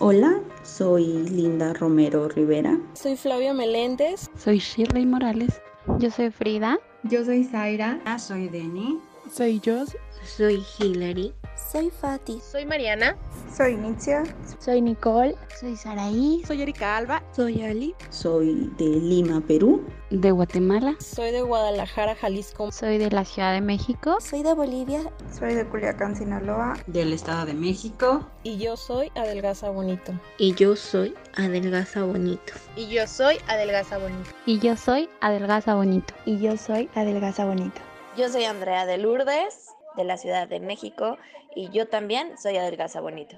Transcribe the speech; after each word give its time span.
Hola, 0.00 0.40
soy 0.62 1.04
Linda 1.28 1.72
Romero 1.72 2.28
Rivera. 2.28 2.78
Soy 2.94 3.16
Flavia 3.16 3.52
Meléndez. 3.52 4.30
Soy 4.36 4.58
Shirley 4.60 5.04
Morales. 5.04 5.60
Yo 5.98 6.08
soy 6.10 6.30
Frida. 6.30 6.78
Yo 7.02 7.24
soy 7.24 7.42
Zaira. 7.42 8.00
Ah, 8.04 8.16
soy 8.16 8.48
Denny. 8.48 9.00
Soy 9.32 9.60
Jos. 9.64 9.96
Soy 10.24 10.62
Hilary. 10.78 11.34
Soy 11.58 11.90
Fati. 11.90 12.40
Soy 12.40 12.64
Mariana. 12.64 13.16
Soy 13.54 13.76
Nitzia. 13.76 14.22
Soy 14.58 14.80
Nicole. 14.80 15.34
Soy 15.58 15.76
Saraí. 15.76 16.42
Soy 16.46 16.62
Erika 16.62 16.96
Alba. 16.96 17.22
Soy 17.32 17.62
Ali. 17.62 17.94
Soy 18.10 18.70
de 18.78 18.86
Lima, 18.86 19.40
Perú. 19.40 19.84
De 20.10 20.30
Guatemala. 20.30 20.94
Soy 21.00 21.32
de 21.32 21.42
Guadalajara, 21.42 22.14
Jalisco. 22.14 22.70
Soy 22.72 22.98
de 22.98 23.10
la 23.10 23.24
Ciudad 23.24 23.52
de 23.52 23.60
México. 23.60 24.18
Soy 24.20 24.42
de 24.42 24.54
Bolivia. 24.54 25.02
Soy 25.36 25.54
de 25.54 25.66
Culiacán, 25.66 26.16
Sinaloa. 26.16 26.74
Del 26.86 27.12
Estado 27.12 27.46
de 27.46 27.54
México. 27.54 28.26
Y 28.44 28.58
yo 28.58 28.76
soy 28.76 29.10
Adelgaza 29.14 29.70
Bonito. 29.70 30.12
Y 30.38 30.54
yo 30.54 30.76
soy 30.76 31.14
Adelgaza 31.36 32.04
Bonito. 32.04 32.52
Y 32.76 32.86
yo 32.88 33.06
soy 33.06 33.38
Adelgaza 33.48 33.98
Bonito. 33.98 34.32
Y 34.46 34.58
yo 34.60 34.76
soy 34.76 35.10
Adelgaza 35.20 35.74
Bonito. 35.74 36.14
Y 36.24 36.38
yo 36.38 36.56
soy 36.56 36.88
Adelgaza 36.94 37.44
Bonito. 37.44 37.80
Yo 38.16 38.28
soy 38.28 38.44
Andrea 38.44 38.86
de 38.86 38.98
Lourdes, 38.98 39.68
de 39.96 40.04
la 40.04 40.16
Ciudad 40.16 40.48
de 40.48 40.60
México, 40.60 41.18
y 41.58 41.70
yo 41.70 41.88
también 41.88 42.38
soy 42.38 42.56
Adelgaza 42.56 43.00
Bonito. 43.00 43.36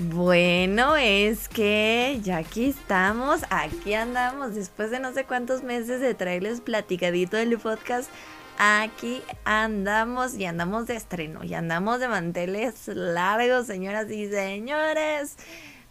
Bueno, 0.00 0.96
es 0.96 1.48
que 1.48 2.18
ya 2.24 2.38
aquí 2.38 2.70
estamos, 2.70 3.42
aquí 3.50 3.94
andamos, 3.94 4.56
después 4.56 4.90
de 4.90 4.98
no 4.98 5.12
sé 5.12 5.26
cuántos 5.26 5.62
meses 5.62 6.00
de 6.00 6.12
traerles 6.14 6.60
platicadito 6.60 7.36
del 7.36 7.56
podcast, 7.56 8.10
aquí 8.58 9.22
andamos 9.44 10.36
y 10.36 10.44
andamos 10.44 10.88
de 10.88 10.96
estreno, 10.96 11.44
y 11.44 11.54
andamos 11.54 12.00
de 12.00 12.08
manteles 12.08 12.88
largos, 12.88 13.68
señoras 13.68 14.10
y 14.10 14.28
señores, 14.28 15.36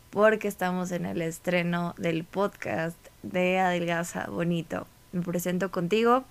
porque 0.09 0.49
estamos 0.49 0.91
en 0.91 1.05
el 1.05 1.21
estreno 1.21 1.95
del 1.97 2.25
podcast 2.25 2.97
de 3.23 3.59
Adelgaza 3.59 4.27
Bonito. 4.29 4.87
Me 5.17 5.23
presento 5.23 5.71
contigo, 5.71 6.25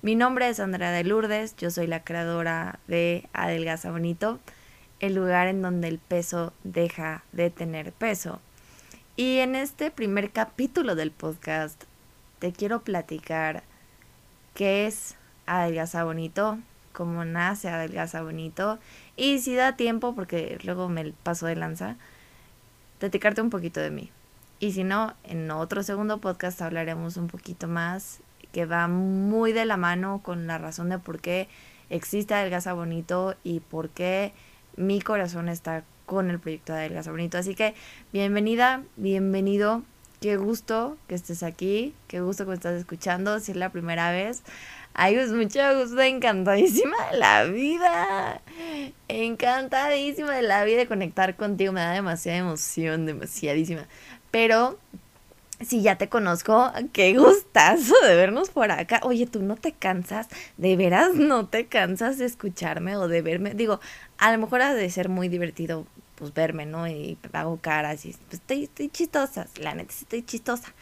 mi 0.00 0.14
nombre 0.14 0.48
es 0.48 0.58
Andrea 0.58 0.90
de 0.90 1.04
Lourdes, 1.04 1.54
yo 1.56 1.70
soy 1.70 1.86
la 1.86 2.02
creadora 2.02 2.78
de 2.88 3.28
Adelgaza 3.34 3.90
Bonito 3.90 4.40
el 5.00 5.14
lugar 5.14 5.48
en 5.48 5.60
donde 5.60 5.88
el 5.88 5.98
peso 5.98 6.54
deja 6.64 7.24
de 7.32 7.50
tener 7.50 7.92
peso. 7.92 8.40
Y 9.16 9.40
en 9.40 9.54
este 9.54 9.90
primer 9.90 10.30
capítulo 10.30 10.94
del 10.94 11.10
podcast 11.10 11.84
te 12.38 12.52
quiero 12.52 12.80
platicar 12.80 13.64
qué 14.54 14.86
es 14.86 15.16
Adelgaza 15.44 16.02
Bonito, 16.02 16.58
cómo 16.94 17.26
nace 17.26 17.68
Adelgaza 17.68 18.22
Bonito 18.22 18.78
y 19.14 19.40
si 19.40 19.54
da 19.54 19.76
tiempo, 19.76 20.14
porque 20.14 20.58
luego 20.64 20.88
me 20.88 21.12
paso 21.22 21.44
de 21.44 21.56
lanza, 21.56 21.96
platicarte 22.98 23.42
un 23.42 23.50
poquito 23.50 23.80
de 23.80 23.90
mí. 23.90 24.10
Y 24.62 24.70
si 24.70 24.84
no, 24.84 25.12
en 25.24 25.50
otro 25.50 25.82
segundo 25.82 26.18
podcast 26.18 26.62
hablaremos 26.62 27.16
un 27.16 27.26
poquito 27.26 27.66
más 27.66 28.20
que 28.52 28.64
va 28.64 28.86
muy 28.86 29.52
de 29.52 29.64
la 29.64 29.76
mano 29.76 30.20
con 30.22 30.46
la 30.46 30.56
razón 30.56 30.88
de 30.88 31.00
por 31.00 31.20
qué 31.20 31.48
existe 31.90 32.34
Adelgaza 32.34 32.72
Bonito 32.72 33.34
y 33.42 33.58
por 33.58 33.88
qué 33.88 34.32
mi 34.76 35.00
corazón 35.00 35.48
está 35.48 35.82
con 36.06 36.30
el 36.30 36.38
proyecto 36.38 36.72
de 36.72 36.78
Adelgaza 36.78 37.10
Bonito. 37.10 37.38
Así 37.38 37.56
que 37.56 37.74
bienvenida, 38.12 38.84
bienvenido. 38.94 39.82
Qué 40.20 40.36
gusto 40.36 40.96
que 41.08 41.16
estés 41.16 41.42
aquí, 41.42 41.92
qué 42.06 42.20
gusto 42.20 42.44
que 42.44 42.50
me 42.50 42.54
estás 42.54 42.78
escuchando. 42.78 43.40
Si 43.40 43.50
es 43.50 43.56
la 43.56 43.70
primera 43.70 44.12
vez, 44.12 44.44
ay, 44.94 45.16
pues 45.16 45.32
mucho 45.32 45.58
gusto, 45.80 46.00
encantadísima 46.00 46.94
de 47.10 47.18
la 47.18 47.44
vida. 47.46 48.40
Encantadísima 49.08 50.36
de 50.36 50.42
la 50.42 50.62
vida 50.62 50.78
de 50.78 50.86
conectar 50.86 51.34
contigo. 51.34 51.72
Me 51.72 51.80
da 51.80 51.90
demasiada 51.90 52.38
emoción, 52.38 53.06
demasiadísima. 53.06 53.88
Pero 54.32 54.78
si 55.60 55.82
ya 55.82 55.96
te 55.96 56.08
conozco, 56.08 56.72
qué 56.92 57.16
gustazo 57.16 57.94
de 58.02 58.16
vernos 58.16 58.50
por 58.50 58.72
acá. 58.72 59.00
Oye, 59.04 59.26
tú 59.26 59.40
no 59.42 59.56
te 59.56 59.72
cansas, 59.72 60.28
de 60.56 60.74
veras 60.74 61.14
no 61.14 61.46
te 61.46 61.66
cansas 61.66 62.18
de 62.18 62.24
escucharme 62.24 62.96
o 62.96 63.06
de 63.06 63.22
verme. 63.22 63.54
Digo, 63.54 63.78
a 64.18 64.32
lo 64.32 64.38
mejor 64.38 64.62
ha 64.62 64.74
de 64.74 64.90
ser 64.90 65.08
muy 65.08 65.28
divertido 65.28 65.86
pues 66.16 66.34
verme, 66.34 66.66
¿no? 66.66 66.88
Y 66.88 67.18
hago 67.32 67.58
caras 67.58 68.04
y 68.04 68.12
pues 68.12 68.40
estoy, 68.40 68.64
estoy 68.64 68.88
chistosa, 68.88 69.46
la 69.60 69.74
neta 69.74 69.92
estoy 69.92 70.22
chistosa. 70.22 70.72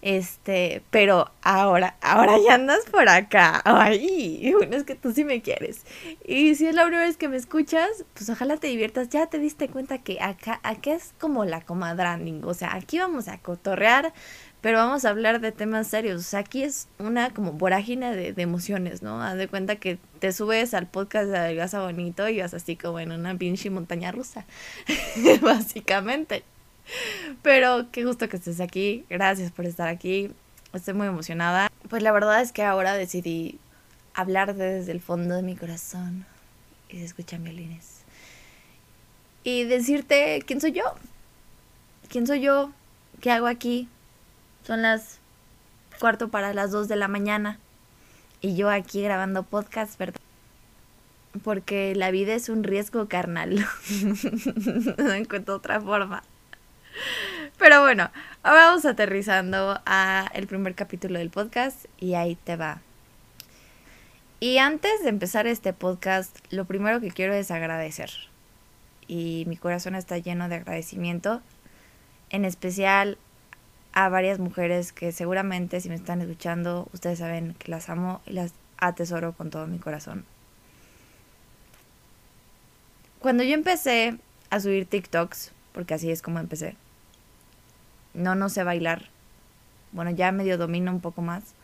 Este, 0.00 0.82
pero 0.90 1.32
ahora, 1.42 1.96
ahora 2.00 2.36
ya 2.46 2.54
andas 2.54 2.84
por 2.90 3.08
acá. 3.08 3.60
Ay, 3.64 4.52
bueno, 4.56 4.76
es 4.76 4.84
que 4.84 4.94
tú 4.94 5.12
sí 5.12 5.24
me 5.24 5.42
quieres. 5.42 5.84
Y 6.24 6.54
si 6.54 6.66
es 6.66 6.74
la 6.74 6.84
primera 6.84 7.04
vez 7.04 7.16
que 7.16 7.28
me 7.28 7.36
escuchas, 7.36 8.04
pues 8.14 8.30
ojalá 8.30 8.56
te 8.58 8.68
diviertas. 8.68 9.08
Ya 9.08 9.26
te 9.26 9.38
diste 9.38 9.68
cuenta 9.68 9.98
que 9.98 10.20
acá, 10.20 10.60
acá 10.62 10.92
es 10.92 11.14
como 11.18 11.44
la 11.44 11.62
comadranding. 11.62 12.44
O 12.44 12.54
sea, 12.54 12.74
aquí 12.76 12.98
vamos 13.00 13.26
a 13.26 13.38
cotorrear, 13.38 14.12
pero 14.60 14.78
vamos 14.78 15.04
a 15.04 15.10
hablar 15.10 15.40
de 15.40 15.50
temas 15.50 15.88
serios. 15.88 16.20
O 16.20 16.24
sea, 16.24 16.40
aquí 16.40 16.62
es 16.62 16.88
una 16.98 17.34
como 17.34 17.52
vorágine 17.52 18.14
de, 18.14 18.40
emociones, 18.40 19.02
¿no? 19.02 19.20
Haz 19.20 19.36
de 19.36 19.48
cuenta 19.48 19.76
que 19.76 19.98
te 20.20 20.32
subes 20.32 20.74
al 20.74 20.86
podcast 20.86 21.28
de 21.28 21.38
Adelgaza 21.38 21.82
Bonito 21.82 22.28
y 22.28 22.40
vas 22.40 22.54
así 22.54 22.76
como 22.76 23.00
en 23.00 23.10
una 23.10 23.36
pinche 23.36 23.68
montaña 23.68 24.12
rusa. 24.12 24.46
Básicamente. 25.42 26.44
Pero 27.42 27.90
qué 27.90 28.04
gusto 28.04 28.28
que 28.28 28.36
estés 28.36 28.60
aquí. 28.60 29.04
Gracias 29.08 29.52
por 29.52 29.66
estar 29.66 29.88
aquí. 29.88 30.30
Estoy 30.72 30.94
muy 30.94 31.06
emocionada. 31.06 31.70
Pues 31.88 32.02
la 32.02 32.12
verdad 32.12 32.40
es 32.40 32.52
que 32.52 32.62
ahora 32.62 32.94
decidí 32.94 33.58
hablar 34.14 34.54
desde 34.54 34.92
el 34.92 35.00
fondo 35.00 35.34
de 35.34 35.42
mi 35.42 35.56
corazón. 35.56 36.26
Y 36.88 36.98
se 36.98 37.04
escuchan 37.04 37.44
violines. 37.44 38.02
Y 39.44 39.64
decirte 39.64 40.42
quién 40.46 40.60
soy 40.60 40.72
yo. 40.72 40.84
¿Quién 42.08 42.26
soy 42.26 42.40
yo? 42.40 42.72
¿Qué 43.20 43.30
hago 43.30 43.46
aquí? 43.46 43.88
Son 44.66 44.82
las 44.82 45.18
cuarto 45.98 46.28
para 46.28 46.54
las 46.54 46.70
dos 46.70 46.88
de 46.88 46.96
la 46.96 47.08
mañana. 47.08 47.58
Y 48.40 48.54
yo 48.56 48.70
aquí 48.70 49.02
grabando 49.02 49.42
podcast, 49.42 49.98
¿verdad? 49.98 50.20
Porque 51.42 51.94
la 51.94 52.10
vida 52.10 52.34
es 52.34 52.48
un 52.48 52.64
riesgo 52.64 53.08
carnal. 53.08 53.66
no 54.98 55.12
encuentro 55.12 55.56
otra 55.56 55.80
forma. 55.80 56.22
Pero 57.58 57.82
bueno, 57.82 58.10
ahora 58.42 58.66
vamos 58.66 58.84
aterrizando 58.84 59.80
a 59.84 60.30
el 60.34 60.46
primer 60.46 60.74
capítulo 60.74 61.18
del 61.18 61.30
podcast 61.30 61.86
y 61.98 62.14
ahí 62.14 62.36
te 62.36 62.56
va. 62.56 62.80
Y 64.40 64.58
antes 64.58 65.02
de 65.02 65.08
empezar 65.08 65.46
este 65.46 65.72
podcast, 65.72 66.38
lo 66.50 66.64
primero 66.64 67.00
que 67.00 67.10
quiero 67.10 67.34
es 67.34 67.50
agradecer. 67.50 68.10
Y 69.08 69.44
mi 69.48 69.56
corazón 69.56 69.96
está 69.96 70.18
lleno 70.18 70.48
de 70.48 70.56
agradecimiento, 70.56 71.42
en 72.30 72.44
especial 72.44 73.18
a 73.92 74.08
varias 74.08 74.38
mujeres 74.38 74.92
que 74.92 75.10
seguramente 75.10 75.80
si 75.80 75.88
me 75.88 75.96
están 75.96 76.20
escuchando, 76.20 76.88
ustedes 76.92 77.18
saben 77.18 77.54
que 77.54 77.70
las 77.70 77.88
amo 77.88 78.20
y 78.26 78.34
las 78.34 78.52
atesoro 78.76 79.32
con 79.32 79.50
todo 79.50 79.66
mi 79.66 79.78
corazón. 79.78 80.24
Cuando 83.18 83.42
yo 83.42 83.54
empecé 83.54 84.16
a 84.50 84.60
subir 84.60 84.86
TikToks, 84.86 85.50
porque 85.72 85.94
así 85.94 86.10
es 86.10 86.22
como 86.22 86.38
empecé, 86.38 86.76
no, 88.18 88.34
no 88.34 88.48
sé 88.48 88.64
bailar. 88.64 89.06
Bueno, 89.92 90.10
ya 90.10 90.32
medio 90.32 90.58
domino 90.58 90.90
un 90.92 91.00
poco 91.00 91.22
más. 91.22 91.54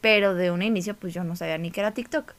Pero 0.00 0.34
de 0.34 0.50
un 0.50 0.62
inicio, 0.62 0.96
pues 0.96 1.12
yo 1.12 1.24
no 1.24 1.36
sabía 1.36 1.58
ni 1.58 1.70
que 1.70 1.80
era 1.80 1.92
TikTok. 1.92 2.32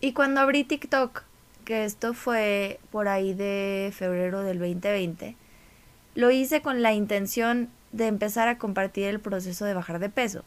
Y 0.00 0.12
cuando 0.12 0.40
abrí 0.40 0.64
TikTok, 0.64 1.22
que 1.64 1.84
esto 1.84 2.12
fue 2.12 2.78
por 2.90 3.08
ahí 3.08 3.32
de 3.32 3.90
febrero 3.96 4.42
del 4.42 4.58
2020, 4.58 5.36
lo 6.14 6.30
hice 6.30 6.60
con 6.60 6.82
la 6.82 6.92
intención 6.92 7.70
de 7.92 8.06
empezar 8.06 8.48
a 8.48 8.58
compartir 8.58 9.06
el 9.06 9.20
proceso 9.20 9.64
de 9.64 9.74
bajar 9.74 9.98
de 9.98 10.10
peso. 10.10 10.44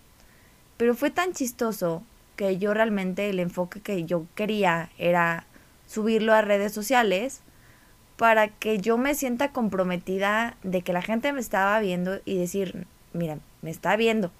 Pero 0.77 0.93
fue 0.93 1.09
tan 1.09 1.33
chistoso 1.33 2.03
que 2.35 2.57
yo 2.57 2.73
realmente 2.73 3.29
el 3.29 3.39
enfoque 3.39 3.81
que 3.81 4.05
yo 4.05 4.27
quería 4.35 4.91
era 4.99 5.45
subirlo 5.87 6.33
a 6.33 6.41
redes 6.43 6.71
sociales 6.71 7.41
para 8.17 8.49
que 8.49 8.79
yo 8.79 8.97
me 8.97 9.15
sienta 9.15 9.51
comprometida 9.51 10.57
de 10.63 10.81
que 10.81 10.91
la 10.91 11.01
gente 11.01 11.31
me 11.31 11.39
estaba 11.39 11.79
viendo 11.79 12.19
y 12.25 12.37
decir, 12.37 12.85
mira, 13.13 13.37
me 13.61 13.69
está 13.69 13.95
viendo. 13.95 14.31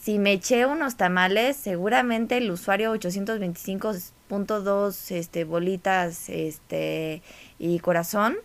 Si 0.00 0.18
me 0.18 0.32
eché 0.32 0.66
unos 0.66 0.96
tamales, 0.96 1.56
seguramente 1.56 2.36
el 2.36 2.50
usuario 2.50 2.92
825.2 2.94 5.10
este 5.10 5.44
bolitas 5.44 6.28
este 6.28 7.22
y 7.58 7.78
corazón 7.78 8.36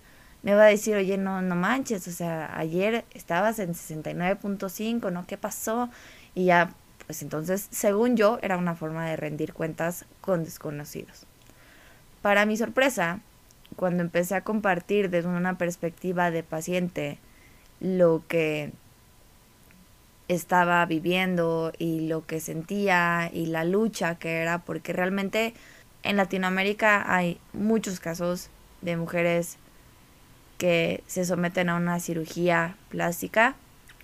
me 0.43 0.55
va 0.55 0.63
a 0.63 0.67
decir, 0.67 0.95
"Oye, 0.95 1.17
no 1.17 1.41
no 1.41 1.55
manches, 1.55 2.07
o 2.07 2.11
sea, 2.11 2.57
ayer 2.57 3.03
estabas 3.13 3.59
en 3.59 3.75
69.5, 3.75 5.11
¿no? 5.11 5.27
¿Qué 5.27 5.37
pasó?" 5.37 5.89
Y 6.35 6.45
ya 6.45 6.73
pues 7.05 7.21
entonces, 7.23 7.67
según 7.71 8.15
yo, 8.15 8.39
era 8.41 8.57
una 8.57 8.75
forma 8.75 9.05
de 9.05 9.17
rendir 9.17 9.53
cuentas 9.53 10.05
con 10.21 10.43
desconocidos. 10.45 11.25
Para 12.21 12.45
mi 12.45 12.55
sorpresa, 12.55 13.19
cuando 13.75 14.03
empecé 14.03 14.35
a 14.35 14.43
compartir 14.43 15.09
desde 15.09 15.29
una 15.29 15.57
perspectiva 15.57 16.31
de 16.31 16.43
paciente 16.43 17.17
lo 17.79 18.23
que 18.27 18.71
estaba 20.27 20.85
viviendo 20.85 21.73
y 21.77 22.07
lo 22.07 22.25
que 22.25 22.39
sentía 22.39 23.29
y 23.33 23.47
la 23.47 23.65
lucha 23.65 24.15
que 24.15 24.37
era, 24.37 24.59
porque 24.59 24.93
realmente 24.93 25.53
en 26.03 26.17
Latinoamérica 26.17 27.13
hay 27.13 27.39
muchos 27.53 27.99
casos 27.99 28.49
de 28.81 28.97
mujeres 28.97 29.57
que 30.57 31.03
se 31.07 31.25
someten 31.25 31.69
a 31.69 31.75
una 31.75 31.99
cirugía 31.99 32.75
plástica 32.89 33.55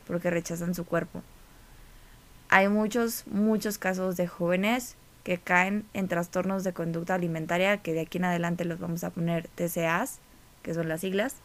porque 0.05 0.29
rechazan 0.29 0.73
su 0.73 0.85
cuerpo. 0.85 1.21
Hay 2.49 2.67
muchos, 2.67 3.25
muchos 3.27 3.77
casos 3.77 4.17
de 4.17 4.27
jóvenes 4.27 4.95
que 5.27 5.37
caen 5.37 5.83
en 5.93 6.07
trastornos 6.07 6.63
de 6.63 6.71
conducta 6.71 7.15
alimentaria, 7.15 7.79
que 7.79 7.91
de 7.91 7.99
aquí 7.99 8.17
en 8.17 8.23
adelante 8.23 8.63
los 8.63 8.79
vamos 8.79 9.03
a 9.03 9.09
poner 9.09 9.49
TCAs, 9.49 10.19
que 10.63 10.73
son 10.73 10.87
las 10.87 11.01
siglas. 11.01 11.35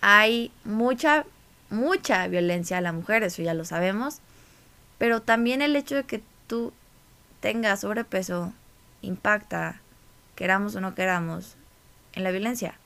Hay 0.00 0.52
mucha, 0.62 1.26
mucha 1.68 2.28
violencia 2.28 2.78
a 2.78 2.80
la 2.80 2.92
mujer, 2.92 3.24
eso 3.24 3.42
ya 3.42 3.52
lo 3.52 3.64
sabemos, 3.64 4.20
pero 4.98 5.22
también 5.22 5.60
el 5.60 5.74
hecho 5.74 5.96
de 5.96 6.04
que 6.04 6.22
tú 6.46 6.72
tengas 7.40 7.80
sobrepeso 7.80 8.52
impacta, 9.02 9.80
queramos 10.36 10.76
o 10.76 10.80
no 10.80 10.94
queramos, 10.94 11.56
en 12.12 12.22
la 12.22 12.30
violencia. 12.30 12.78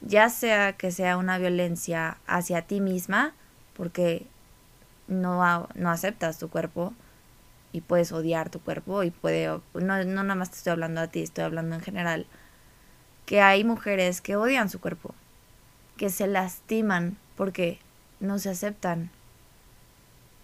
Ya 0.00 0.30
sea 0.30 0.72
que 0.72 0.90
sea 0.90 1.16
una 1.16 1.38
violencia 1.38 2.16
hacia 2.26 2.62
ti 2.62 2.80
misma, 2.80 3.34
porque 3.76 4.26
no, 5.06 5.68
no 5.76 5.90
aceptas 5.92 6.40
tu 6.40 6.48
cuerpo 6.48 6.92
y 7.74 7.80
puedes 7.80 8.12
odiar 8.12 8.50
tu 8.50 8.60
cuerpo 8.60 9.02
y 9.02 9.10
puede, 9.10 9.48
no, 9.48 9.60
no 9.74 10.04
nada 10.04 10.36
más 10.36 10.52
te 10.52 10.58
estoy 10.58 10.70
hablando 10.70 11.00
a 11.00 11.08
ti, 11.08 11.22
estoy 11.22 11.42
hablando 11.42 11.74
en 11.74 11.82
general, 11.82 12.24
que 13.26 13.40
hay 13.40 13.64
mujeres 13.64 14.20
que 14.20 14.36
odian 14.36 14.70
su 14.70 14.80
cuerpo, 14.80 15.12
que 15.96 16.08
se 16.08 16.28
lastiman 16.28 17.18
porque 17.36 17.80
no 18.20 18.38
se 18.38 18.50
aceptan, 18.50 19.10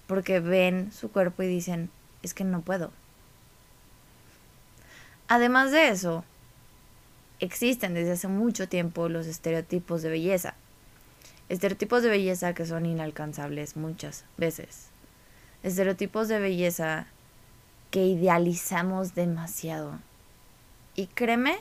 porque 0.08 0.40
ven 0.40 0.90
su 0.90 1.12
cuerpo 1.12 1.44
y 1.44 1.46
dicen, 1.46 1.88
es 2.24 2.34
que 2.34 2.42
no 2.42 2.62
puedo. 2.62 2.90
Además 5.28 5.70
de 5.70 5.90
eso, 5.90 6.24
existen 7.38 7.94
desde 7.94 8.10
hace 8.10 8.26
mucho 8.26 8.68
tiempo 8.68 9.08
los 9.08 9.28
estereotipos 9.28 10.02
de 10.02 10.10
belleza. 10.10 10.54
Estereotipos 11.48 12.02
de 12.02 12.08
belleza 12.08 12.54
que 12.54 12.66
son 12.66 12.86
inalcanzables 12.86 13.76
muchas 13.76 14.24
veces. 14.36 14.88
Estereotipos 15.62 16.26
de 16.26 16.40
belleza 16.40 17.06
que 17.90 18.06
idealizamos 18.06 19.14
demasiado. 19.14 19.98
Y 20.94 21.06
créeme 21.06 21.58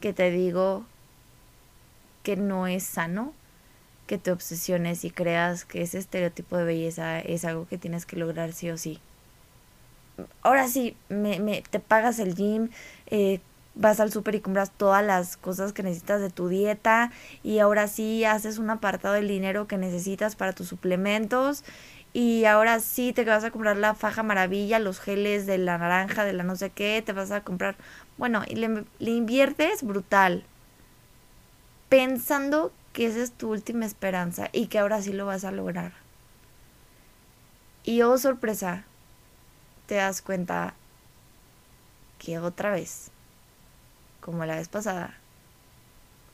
que 0.00 0.12
te 0.12 0.30
digo 0.30 0.84
que 2.22 2.36
no 2.36 2.66
es 2.66 2.84
sano 2.84 3.32
que 4.06 4.18
te 4.18 4.30
obsesiones 4.30 5.04
y 5.04 5.10
creas 5.10 5.64
que 5.64 5.82
ese 5.82 5.98
estereotipo 5.98 6.56
de 6.56 6.64
belleza 6.64 7.18
es 7.20 7.44
algo 7.44 7.66
que 7.66 7.78
tienes 7.78 8.04
que 8.04 8.16
lograr 8.16 8.52
sí 8.52 8.70
o 8.70 8.76
sí. 8.76 9.00
Ahora 10.42 10.68
sí, 10.68 10.96
me, 11.08 11.40
me 11.40 11.62
te 11.62 11.80
pagas 11.80 12.18
el 12.18 12.34
gym, 12.34 12.68
eh, 13.06 13.40
vas 13.74 14.00
al 14.00 14.12
súper 14.12 14.34
y 14.34 14.40
compras 14.40 14.70
todas 14.70 15.04
las 15.04 15.36
cosas 15.36 15.72
que 15.72 15.82
necesitas 15.82 16.20
de 16.20 16.30
tu 16.30 16.48
dieta 16.48 17.10
y 17.42 17.58
ahora 17.60 17.88
sí 17.88 18.24
haces 18.24 18.58
un 18.58 18.68
apartado 18.70 19.14
del 19.14 19.28
dinero 19.28 19.66
que 19.66 19.78
necesitas 19.78 20.36
para 20.36 20.52
tus 20.52 20.68
suplementos 20.68 21.64
y 22.12 22.44
ahora 22.44 22.80
sí 22.80 23.12
te 23.12 23.24
vas 23.24 23.44
a 23.44 23.50
comprar 23.50 23.76
la 23.76 23.94
faja 23.94 24.22
maravilla, 24.22 24.78
los 24.78 25.00
geles 25.00 25.46
de 25.46 25.58
la 25.58 25.78
naranja, 25.78 26.24
de 26.24 26.34
la 26.34 26.44
no 26.44 26.56
sé 26.56 26.70
qué, 26.70 27.02
te 27.04 27.12
vas 27.12 27.30
a 27.30 27.42
comprar, 27.42 27.76
bueno, 28.18 28.42
y 28.46 28.56
le, 28.56 28.84
inviertes 29.10 29.82
brutal, 29.82 30.44
pensando 31.88 32.72
que 32.92 33.06
esa 33.06 33.22
es 33.22 33.32
tu 33.32 33.50
última 33.50 33.86
esperanza 33.86 34.50
y 34.52 34.66
que 34.66 34.78
ahora 34.78 35.00
sí 35.00 35.12
lo 35.12 35.24
vas 35.26 35.44
a 35.44 35.52
lograr. 35.52 35.92
Y 37.84 38.02
oh 38.02 38.18
sorpresa, 38.18 38.84
te 39.86 39.96
das 39.96 40.22
cuenta 40.22 40.74
que 42.18 42.38
otra 42.38 42.70
vez 42.70 43.10
como 44.20 44.44
la 44.44 44.56
vez 44.56 44.68
pasada, 44.68 45.18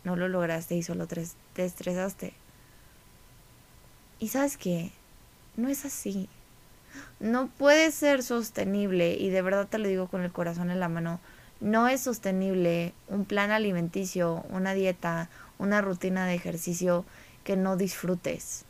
no 0.04 0.14
lo 0.14 0.28
lograste 0.28 0.74
y 0.74 0.82
solo 0.82 1.06
te 1.06 1.64
estresaste. 1.64 2.34
Y 4.18 4.28
sabes 4.28 4.58
qué, 4.58 4.92
no 5.58 5.68
es 5.68 5.84
así. 5.84 6.28
No 7.20 7.48
puede 7.48 7.90
ser 7.90 8.22
sostenible, 8.22 9.14
y 9.14 9.28
de 9.28 9.42
verdad 9.42 9.68
te 9.68 9.78
lo 9.78 9.88
digo 9.88 10.06
con 10.08 10.22
el 10.22 10.32
corazón 10.32 10.70
en 10.70 10.80
la 10.80 10.88
mano, 10.88 11.20
no 11.60 11.88
es 11.88 12.00
sostenible 12.00 12.94
un 13.08 13.24
plan 13.24 13.50
alimenticio, 13.50 14.44
una 14.48 14.72
dieta, 14.72 15.28
una 15.58 15.80
rutina 15.80 16.24
de 16.26 16.34
ejercicio 16.34 17.04
que 17.42 17.56
no 17.56 17.76
disfrutes 17.76 18.64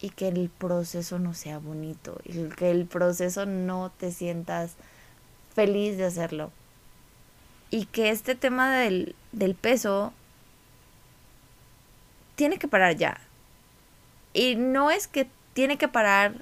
y 0.00 0.10
que 0.10 0.28
el 0.28 0.48
proceso 0.48 1.18
no 1.18 1.34
sea 1.34 1.58
bonito 1.58 2.18
y 2.24 2.44
que 2.48 2.70
el 2.70 2.86
proceso 2.86 3.44
no 3.44 3.92
te 3.98 4.10
sientas 4.10 4.76
feliz 5.54 5.98
de 5.98 6.06
hacerlo 6.06 6.50
y 7.70 7.84
que 7.86 8.10
este 8.10 8.34
tema 8.34 8.74
del, 8.74 9.14
del 9.32 9.54
peso 9.54 10.14
tiene 12.36 12.58
que 12.58 12.68
parar 12.68 12.96
ya. 12.96 13.20
Y 14.32 14.54
no 14.54 14.90
es 14.90 15.08
que 15.08 15.28
tiene 15.58 15.76
que 15.76 15.88
parar 15.88 16.34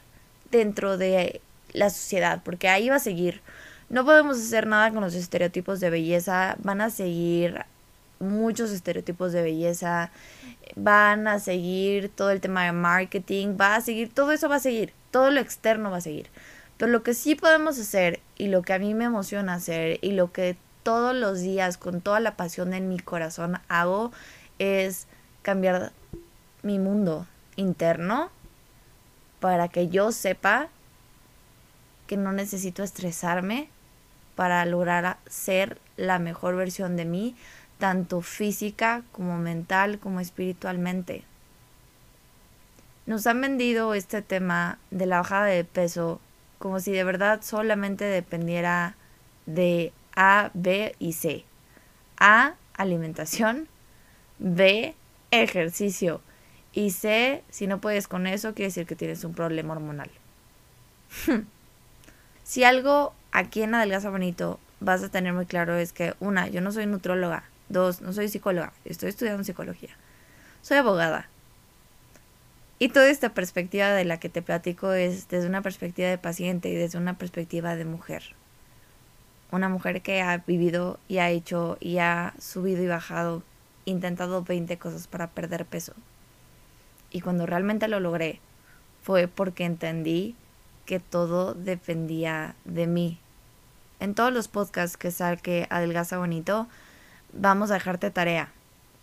dentro 0.50 0.98
de 0.98 1.40
la 1.72 1.88
sociedad, 1.88 2.42
porque 2.44 2.68
ahí 2.68 2.90
va 2.90 2.96
a 2.96 2.98
seguir. 2.98 3.40
No 3.88 4.04
podemos 4.04 4.36
hacer 4.36 4.66
nada 4.66 4.90
con 4.90 5.00
los 5.00 5.14
estereotipos 5.14 5.80
de 5.80 5.88
belleza, 5.88 6.56
van 6.62 6.82
a 6.82 6.90
seguir 6.90 7.64
muchos 8.18 8.70
estereotipos 8.72 9.32
de 9.32 9.40
belleza, 9.40 10.10
van 10.74 11.28
a 11.28 11.38
seguir 11.38 12.10
todo 12.10 12.30
el 12.30 12.42
tema 12.42 12.66
de 12.66 12.72
marketing, 12.72 13.56
va 13.58 13.76
a 13.76 13.80
seguir, 13.80 14.12
todo 14.12 14.32
eso 14.32 14.50
va 14.50 14.56
a 14.56 14.60
seguir, 14.60 14.92
todo 15.10 15.30
lo 15.30 15.40
externo 15.40 15.90
va 15.90 15.96
a 15.96 16.02
seguir. 16.02 16.28
Pero 16.76 16.92
lo 16.92 17.02
que 17.02 17.14
sí 17.14 17.36
podemos 17.36 17.78
hacer 17.78 18.20
y 18.36 18.48
lo 18.48 18.60
que 18.60 18.74
a 18.74 18.78
mí 18.78 18.92
me 18.92 19.06
emociona 19.06 19.54
hacer 19.54 19.98
y 20.02 20.12
lo 20.12 20.30
que 20.30 20.58
todos 20.82 21.16
los 21.16 21.40
días 21.40 21.78
con 21.78 22.02
toda 22.02 22.20
la 22.20 22.36
pasión 22.36 22.74
en 22.74 22.90
mi 22.90 22.98
corazón 22.98 23.60
hago 23.68 24.12
es 24.58 25.06
cambiar 25.40 25.92
mi 26.62 26.78
mundo 26.78 27.26
interno 27.56 28.30
para 29.40 29.68
que 29.68 29.88
yo 29.88 30.12
sepa 30.12 30.68
que 32.06 32.16
no 32.16 32.32
necesito 32.32 32.82
estresarme 32.82 33.68
para 34.34 34.64
lograr 34.66 35.18
ser 35.26 35.78
la 35.96 36.18
mejor 36.18 36.56
versión 36.56 36.96
de 36.96 37.04
mí, 37.04 37.36
tanto 37.78 38.20
física 38.20 39.02
como 39.12 39.38
mental 39.38 39.98
como 39.98 40.20
espiritualmente. 40.20 41.24
Nos 43.06 43.26
han 43.26 43.40
vendido 43.40 43.94
este 43.94 44.22
tema 44.22 44.78
de 44.90 45.06
la 45.06 45.18
bajada 45.18 45.46
de 45.46 45.64
peso 45.64 46.20
como 46.58 46.80
si 46.80 46.92
de 46.92 47.04
verdad 47.04 47.40
solamente 47.42 48.04
dependiera 48.04 48.96
de 49.46 49.92
a, 50.14 50.50
B 50.54 50.94
y 50.98 51.12
C. 51.12 51.44
A, 52.18 52.54
alimentación. 52.74 53.68
B, 54.38 54.94
ejercicio. 55.30 56.20
Y 56.76 56.90
C, 56.90 57.42
si 57.48 57.66
no 57.66 57.80
puedes 57.80 58.06
con 58.06 58.26
eso, 58.26 58.52
quiere 58.52 58.68
decir 58.68 58.86
que 58.86 58.94
tienes 58.94 59.24
un 59.24 59.32
problema 59.32 59.72
hormonal. 59.72 60.10
si 62.44 62.64
algo 62.64 63.14
aquí 63.32 63.62
en 63.62 63.74
Adelgaza 63.74 64.10
Bonito 64.10 64.60
vas 64.80 65.02
a 65.02 65.08
tener 65.08 65.32
muy 65.32 65.46
claro 65.46 65.74
es 65.76 65.94
que, 65.94 66.12
una, 66.20 66.48
yo 66.48 66.60
no 66.60 66.72
soy 66.72 66.84
nutróloga. 66.84 67.44
Dos, 67.70 68.02
no 68.02 68.12
soy 68.12 68.28
psicóloga. 68.28 68.74
Estoy 68.84 69.08
estudiando 69.08 69.42
psicología. 69.42 69.96
Soy 70.60 70.76
abogada. 70.76 71.30
Y 72.78 72.90
toda 72.90 73.08
esta 73.08 73.30
perspectiva 73.30 73.88
de 73.88 74.04
la 74.04 74.20
que 74.20 74.28
te 74.28 74.42
platico 74.42 74.92
es 74.92 75.28
desde 75.30 75.48
una 75.48 75.62
perspectiva 75.62 76.10
de 76.10 76.18
paciente 76.18 76.68
y 76.68 76.74
desde 76.74 76.98
una 76.98 77.16
perspectiva 77.16 77.74
de 77.74 77.86
mujer 77.86 78.36
una 79.52 79.68
mujer 79.68 80.02
que 80.02 80.20
ha 80.20 80.38
vivido 80.38 80.98
y 81.08 81.18
ha 81.18 81.30
hecho 81.30 81.78
y 81.80 81.98
ha 81.98 82.34
subido 82.38 82.82
y 82.82 82.86
bajado, 82.86 83.42
intentado 83.84 84.42
20 84.42 84.76
cosas 84.78 85.06
para 85.06 85.28
perder 85.28 85.64
peso. 85.64 85.94
Y 87.10 87.20
cuando 87.20 87.46
realmente 87.46 87.88
lo 87.88 88.00
logré, 88.00 88.40
fue 89.02 89.28
porque 89.28 89.64
entendí 89.64 90.34
que 90.84 91.00
todo 91.00 91.54
dependía 91.54 92.54
de 92.64 92.86
mí. 92.86 93.18
En 94.00 94.14
todos 94.14 94.32
los 94.32 94.48
podcasts 94.48 94.96
que 94.96 95.10
salque 95.10 95.66
Adelgaza 95.70 96.18
Bonito, 96.18 96.68
vamos 97.32 97.70
a 97.70 97.74
dejarte 97.74 98.10
tarea. 98.10 98.50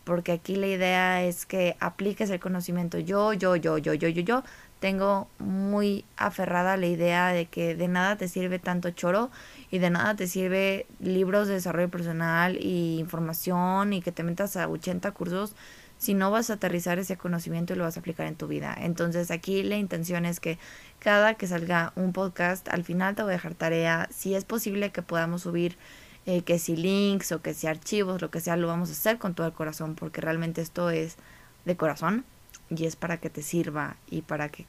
Porque 0.04 0.34
aquí 0.34 0.56
la 0.56 0.68
idea 0.68 1.24
es 1.24 1.46
que 1.46 1.78
apliques 1.80 2.30
el 2.30 2.40
conocimiento. 2.40 3.00
Yo, 3.00 3.34
yo, 3.34 3.56
yo, 3.56 3.78
yo, 3.78 3.94
yo, 3.94 4.10
yo, 4.10 4.22
yo, 4.22 4.44
tengo 4.84 5.30
muy 5.40 6.04
aferrada 6.18 6.76
la 6.76 6.88
idea 6.88 7.30
de 7.30 7.46
que 7.46 7.74
de 7.74 7.88
nada 7.88 8.18
te 8.18 8.28
sirve 8.28 8.60
tanto 8.60 8.92
choro 8.92 9.32
y 9.72 9.80
de 9.80 9.90
nada 9.90 10.14
te 10.18 10.28
sirve 10.28 10.86
libros 11.00 11.48
de 11.48 11.54
desarrollo 11.54 11.88
personal 11.88 12.58
y 12.60 13.00
información 13.00 13.94
y 13.94 14.02
que 14.02 14.12
te 14.12 14.24
metas 14.24 14.58
a 14.58 14.68
80 14.68 15.10
cursos 15.12 15.56
si 16.04 16.14
no 16.14 16.32
vas 16.32 16.50
a 16.50 16.54
aterrizar 16.54 17.00
ese 17.00 17.18
conocimiento 17.18 17.74
y 17.74 17.78
lo 17.78 17.84
vas 17.84 17.98
a 17.98 18.02
aplicar 18.02 18.28
en 18.28 18.36
tu 18.36 18.48
vida. 18.48 18.76
Entonces 18.80 19.32
aquí 19.32 19.64
la 19.64 19.78
intención 19.78 20.26
es 20.26 20.40
que 20.40 20.60
cada 21.00 21.36
que 21.36 21.48
salga 21.48 21.94
un 21.96 22.14
podcast, 22.14 22.68
al 22.70 22.84
final 22.84 23.16
te 23.16 23.24
voy 23.24 23.32
a 23.32 23.34
dejar 23.34 23.56
tarea, 23.56 24.08
si 24.12 24.36
es 24.36 24.46
posible 24.46 24.92
que 24.92 25.02
podamos 25.02 25.44
subir 25.44 25.78
eh, 26.26 26.44
que 26.44 26.58
si 26.60 26.78
links 26.78 27.32
o 27.32 27.42
que 27.42 27.54
si 27.54 27.68
archivos, 27.68 28.22
lo 28.22 28.32
que 28.32 28.40
sea, 28.40 28.56
lo 28.56 28.68
vamos 28.68 28.90
a 28.90 28.94
hacer 28.94 29.18
con 29.18 29.34
todo 29.34 29.48
el 29.48 29.54
corazón 29.54 29.96
porque 29.96 30.22
realmente 30.22 30.62
esto 30.62 30.90
es 30.90 31.18
de 31.66 31.76
corazón 31.76 32.24
y 32.70 32.86
es 32.86 32.96
para 32.96 33.18
que 33.18 33.30
te 33.30 33.42
sirva 33.42 33.98
y 34.10 34.22
para 34.22 34.50
que 34.50 34.66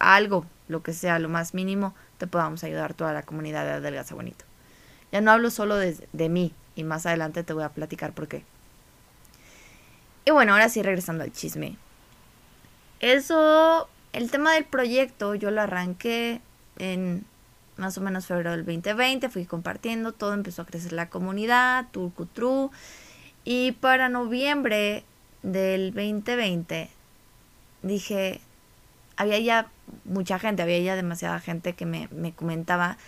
algo, 0.00 0.46
lo 0.68 0.82
que 0.82 0.92
sea, 0.92 1.18
lo 1.18 1.28
más 1.28 1.54
mínimo, 1.54 1.94
te 2.18 2.26
podamos 2.26 2.64
ayudar 2.64 2.94
toda 2.94 3.12
la 3.12 3.22
comunidad 3.22 3.64
de 3.64 3.72
Adelgaza 3.72 4.14
Bonito. 4.14 4.44
Ya 5.12 5.20
no 5.20 5.30
hablo 5.30 5.50
solo 5.50 5.76
de, 5.76 5.96
de 6.12 6.28
mí 6.28 6.54
y 6.74 6.84
más 6.84 7.04
adelante 7.06 7.42
te 7.44 7.52
voy 7.52 7.64
a 7.64 7.68
platicar 7.68 8.12
por 8.12 8.28
qué. 8.28 8.44
Y 10.24 10.30
bueno, 10.30 10.52
ahora 10.52 10.68
sí 10.68 10.82
regresando 10.82 11.24
al 11.24 11.32
chisme. 11.32 11.76
Eso, 13.00 13.88
el 14.12 14.30
tema 14.30 14.54
del 14.54 14.64
proyecto, 14.64 15.34
yo 15.34 15.50
lo 15.50 15.60
arranqué 15.60 16.40
en 16.78 17.24
más 17.76 17.98
o 17.98 18.00
menos 18.00 18.26
febrero 18.26 18.52
del 18.52 18.64
2020, 18.64 19.28
fui 19.28 19.44
compartiendo, 19.44 20.12
todo 20.12 20.34
empezó 20.34 20.62
a 20.62 20.66
crecer 20.66 20.92
la 20.92 21.08
comunidad, 21.08 21.86
turcutru. 21.90 22.70
Y 23.44 23.72
para 23.72 24.08
noviembre 24.08 25.04
del 25.42 25.92
2020 25.92 26.90
dije, 27.82 28.40
había 29.16 29.38
ya 29.40 29.68
mucha 30.04 30.38
gente, 30.38 30.62
había 30.62 30.78
ya 30.78 30.96
demasiada 30.96 31.40
gente 31.40 31.72
que 31.72 31.86
me, 31.86 32.08
me 32.12 32.32
comentaba 32.32 32.98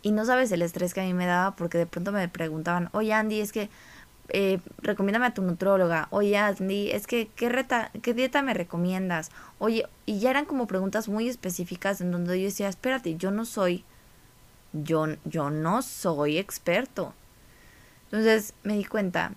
y 0.00 0.10
no 0.10 0.24
sabes 0.24 0.50
el 0.52 0.62
estrés 0.62 0.94
que 0.94 1.00
a 1.00 1.04
mí 1.04 1.14
me 1.14 1.26
daba 1.26 1.54
porque 1.54 1.78
de 1.78 1.86
pronto 1.86 2.10
me 2.10 2.28
preguntaban, 2.28 2.88
oye 2.92 3.12
Andy, 3.12 3.40
es 3.40 3.52
que 3.52 3.68
eh, 4.34 4.60
recomiéndame 4.78 5.26
a 5.26 5.34
tu 5.34 5.42
nutróloga, 5.42 6.08
oye 6.10 6.36
Andy, 6.36 6.90
es 6.90 7.06
que 7.06 7.28
¿qué, 7.36 7.48
reta, 7.48 7.90
qué 8.02 8.14
dieta 8.14 8.42
me 8.42 8.54
recomiendas, 8.54 9.30
oye, 9.58 9.86
y 10.06 10.18
ya 10.20 10.30
eran 10.30 10.46
como 10.46 10.66
preguntas 10.66 11.08
muy 11.08 11.28
específicas 11.28 12.00
en 12.00 12.10
donde 12.10 12.40
yo 12.40 12.46
decía, 12.46 12.68
espérate, 12.68 13.16
yo 13.16 13.30
no 13.30 13.44
soy, 13.44 13.84
yo, 14.72 15.06
yo 15.24 15.50
no 15.50 15.82
soy 15.82 16.38
experto. 16.38 17.14
Entonces 18.06 18.54
me 18.62 18.76
di 18.76 18.84
cuenta 18.84 19.32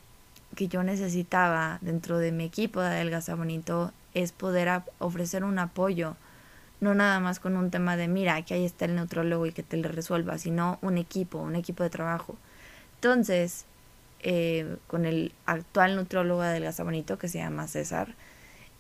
que 0.56 0.68
yo 0.68 0.84
necesitaba 0.84 1.80
dentro 1.82 2.18
de 2.18 2.32
mi 2.32 2.46
equipo 2.46 2.80
de 2.80 2.88
Adelgaza 2.88 3.36
Bonito 3.36 3.92
es 4.14 4.32
poder 4.32 4.82
ofrecer 5.00 5.44
un 5.44 5.60
apoyo 5.60 6.16
no 6.82 6.94
nada 6.94 7.20
más 7.20 7.40
con 7.40 7.58
un 7.58 7.72
tema 7.72 7.98
de 7.98 8.08
mira, 8.08 8.42
que 8.44 8.54
ahí 8.54 8.66
está 8.66 8.86
el 8.86 8.96
neutrólogo 8.96 9.46
y 9.46 9.52
que 9.52 9.64
te 9.64 9.78
le 9.78 9.88
resuelva, 9.88 10.38
sino 10.38 10.78
un 10.82 10.98
equipo, 10.98 11.40
un 11.40 11.56
equipo 11.56 11.84
de 11.84 11.90
trabajo. 11.90 12.36
Entonces, 12.96 13.66
eh, 14.28 14.78
con 14.88 15.06
el 15.06 15.34
actual 15.46 15.96
neutrólogo 15.96 16.42
del 16.42 16.68
Bonito, 16.80 17.20
que 17.20 17.28
se 17.28 17.38
llama 17.38 17.68
César, 17.68 18.16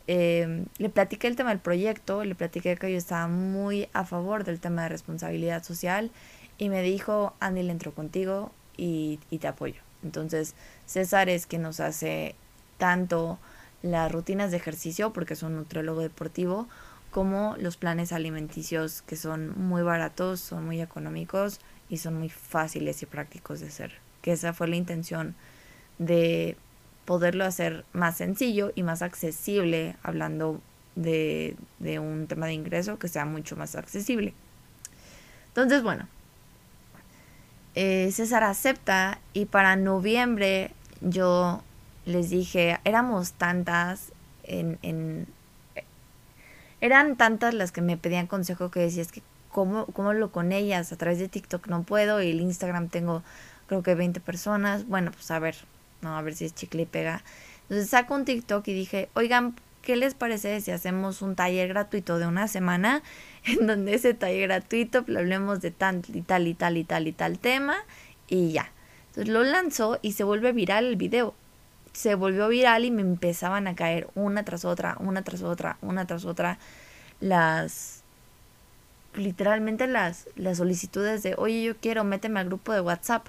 eh, 0.07 0.65
le 0.79 0.89
platiqué 0.89 1.27
el 1.27 1.35
tema 1.35 1.51
del 1.51 1.59
proyecto, 1.59 2.23
le 2.23 2.33
platiqué 2.33 2.75
que 2.75 2.91
yo 2.91 2.97
estaba 2.97 3.27
muy 3.27 3.87
a 3.93 4.05
favor 4.05 4.43
del 4.43 4.59
tema 4.59 4.83
de 4.83 4.89
responsabilidad 4.89 5.63
social 5.63 6.09
y 6.57 6.69
me 6.69 6.81
dijo, 6.81 7.33
Andy, 7.39 7.61
le 7.61 7.71
entro 7.71 7.93
contigo 7.93 8.51
y, 8.75 9.19
y 9.29 9.37
te 9.37 9.47
apoyo. 9.47 9.81
Entonces, 10.03 10.55
César 10.87 11.29
es 11.29 11.45
quien 11.45 11.61
nos 11.61 11.79
hace 11.79 12.33
tanto 12.79 13.37
las 13.83 14.11
rutinas 14.11 14.49
de 14.49 14.57
ejercicio, 14.57 15.13
porque 15.13 15.35
es 15.35 15.43
un 15.43 15.55
nutriólogo 15.55 16.01
deportivo, 16.01 16.67
como 17.11 17.55
los 17.59 17.77
planes 17.77 18.11
alimenticios 18.11 19.03
que 19.03 19.15
son 19.15 19.53
muy 19.59 19.83
baratos, 19.83 20.39
son 20.39 20.65
muy 20.65 20.81
económicos 20.81 21.59
y 21.87 21.97
son 21.97 22.17
muy 22.17 22.29
fáciles 22.29 23.03
y 23.03 23.05
prácticos 23.05 23.59
de 23.59 23.67
hacer. 23.67 24.04
Que 24.25 24.31
esa 24.31 24.51
fue 24.51 24.67
la 24.67 24.75
intención 24.75 25.35
de 25.99 26.57
poderlo 27.05 27.45
hacer 27.45 27.85
más 27.93 28.17
sencillo 28.17 28.71
y 28.73 28.81
más 28.81 29.03
accesible, 29.03 29.95
hablando 30.01 30.59
de, 30.95 31.55
de 31.77 31.99
un 31.99 32.25
tema 32.25 32.47
de 32.47 32.53
ingreso 32.53 32.97
que 32.97 33.07
sea 33.07 33.25
mucho 33.25 33.55
más 33.55 33.75
accesible. 33.75 34.33
Entonces, 35.49 35.83
bueno, 35.83 36.07
eh, 37.75 38.09
César 38.11 38.43
acepta 38.43 39.19
y 39.33 39.45
para 39.45 39.75
noviembre 39.75 40.71
yo 41.01 41.61
les 42.05 42.29
dije, 42.29 42.79
éramos 42.85 43.33
tantas 43.33 44.11
en, 44.43 44.79
en, 44.81 45.27
eran 46.81 47.15
tantas 47.15 47.53
las 47.53 47.71
que 47.71 47.81
me 47.81 47.97
pedían 47.97 48.27
consejo 48.27 48.71
que 48.71 48.79
decía, 48.79 49.01
es 49.01 49.11
que 49.11 49.21
¿cómo, 49.49 49.85
cómo 49.87 50.13
lo 50.13 50.31
con 50.31 50.51
ellas? 50.51 50.91
A 50.91 50.97
través 50.97 51.19
de 51.19 51.27
TikTok 51.27 51.67
no 51.67 51.83
puedo 51.83 52.21
y 52.21 52.31
el 52.31 52.41
Instagram 52.41 52.89
tengo 52.89 53.23
creo 53.67 53.83
que 53.83 53.95
20 53.95 54.19
personas. 54.19 54.87
Bueno, 54.87 55.11
pues 55.11 55.29
a 55.31 55.39
ver, 55.39 55.55
no, 56.01 56.17
a 56.17 56.21
ver 56.21 56.35
si 56.35 56.45
es 56.45 56.55
chicle 56.55 56.83
y 56.83 56.85
pega. 56.85 57.23
Entonces 57.63 57.89
saco 57.89 58.15
un 58.15 58.25
TikTok 58.25 58.67
y 58.67 58.73
dije, 58.73 59.09
oigan, 59.13 59.55
¿qué 59.81 59.95
les 59.95 60.13
parece 60.13 60.61
si 60.61 60.71
hacemos 60.71 61.21
un 61.21 61.35
taller 61.35 61.67
gratuito 61.69 62.19
de 62.19 62.27
una 62.27 62.47
semana? 62.47 63.01
En 63.45 63.67
donde 63.67 63.93
ese 63.93 64.15
taller 64.15 64.47
gratuito 64.47 64.99
hablemos 64.99 65.61
de 65.61 65.69
tal 65.69 66.01
y 66.11 66.21
tal 66.21 66.47
y 66.47 66.55
tal 66.55 66.77
y 66.77 66.83
tal 66.83 67.07
y 67.07 67.11
tal 67.11 67.37
tema 67.37 67.75
y 68.27 68.53
ya. 68.53 68.71
Entonces 69.09 69.31
lo 69.31 69.43
lanzó 69.43 69.99
y 70.01 70.13
se 70.13 70.23
vuelve 70.23 70.51
viral 70.51 70.85
el 70.85 70.95
video 70.95 71.35
se 71.95 72.15
volvió 72.15 72.49
viral 72.49 72.83
y 72.85 72.91
me 72.91 73.01
empezaban 73.01 73.67
a 73.67 73.75
caer 73.75 74.09
una 74.15 74.43
tras 74.43 74.65
otra, 74.65 74.97
una 74.99 75.23
tras 75.23 75.43
otra, 75.43 75.77
una 75.81 76.05
tras 76.05 76.25
otra 76.25 76.59
las 77.21 78.03
literalmente 79.13 79.87
las, 79.87 80.27
las 80.35 80.57
solicitudes 80.57 81.23
de, 81.23 81.35
oye, 81.37 81.63
yo 81.63 81.77
quiero, 81.77 82.03
méteme 82.03 82.41
al 82.41 82.47
grupo 82.47 82.73
de 82.73 82.81
WhatsApp. 82.81 83.27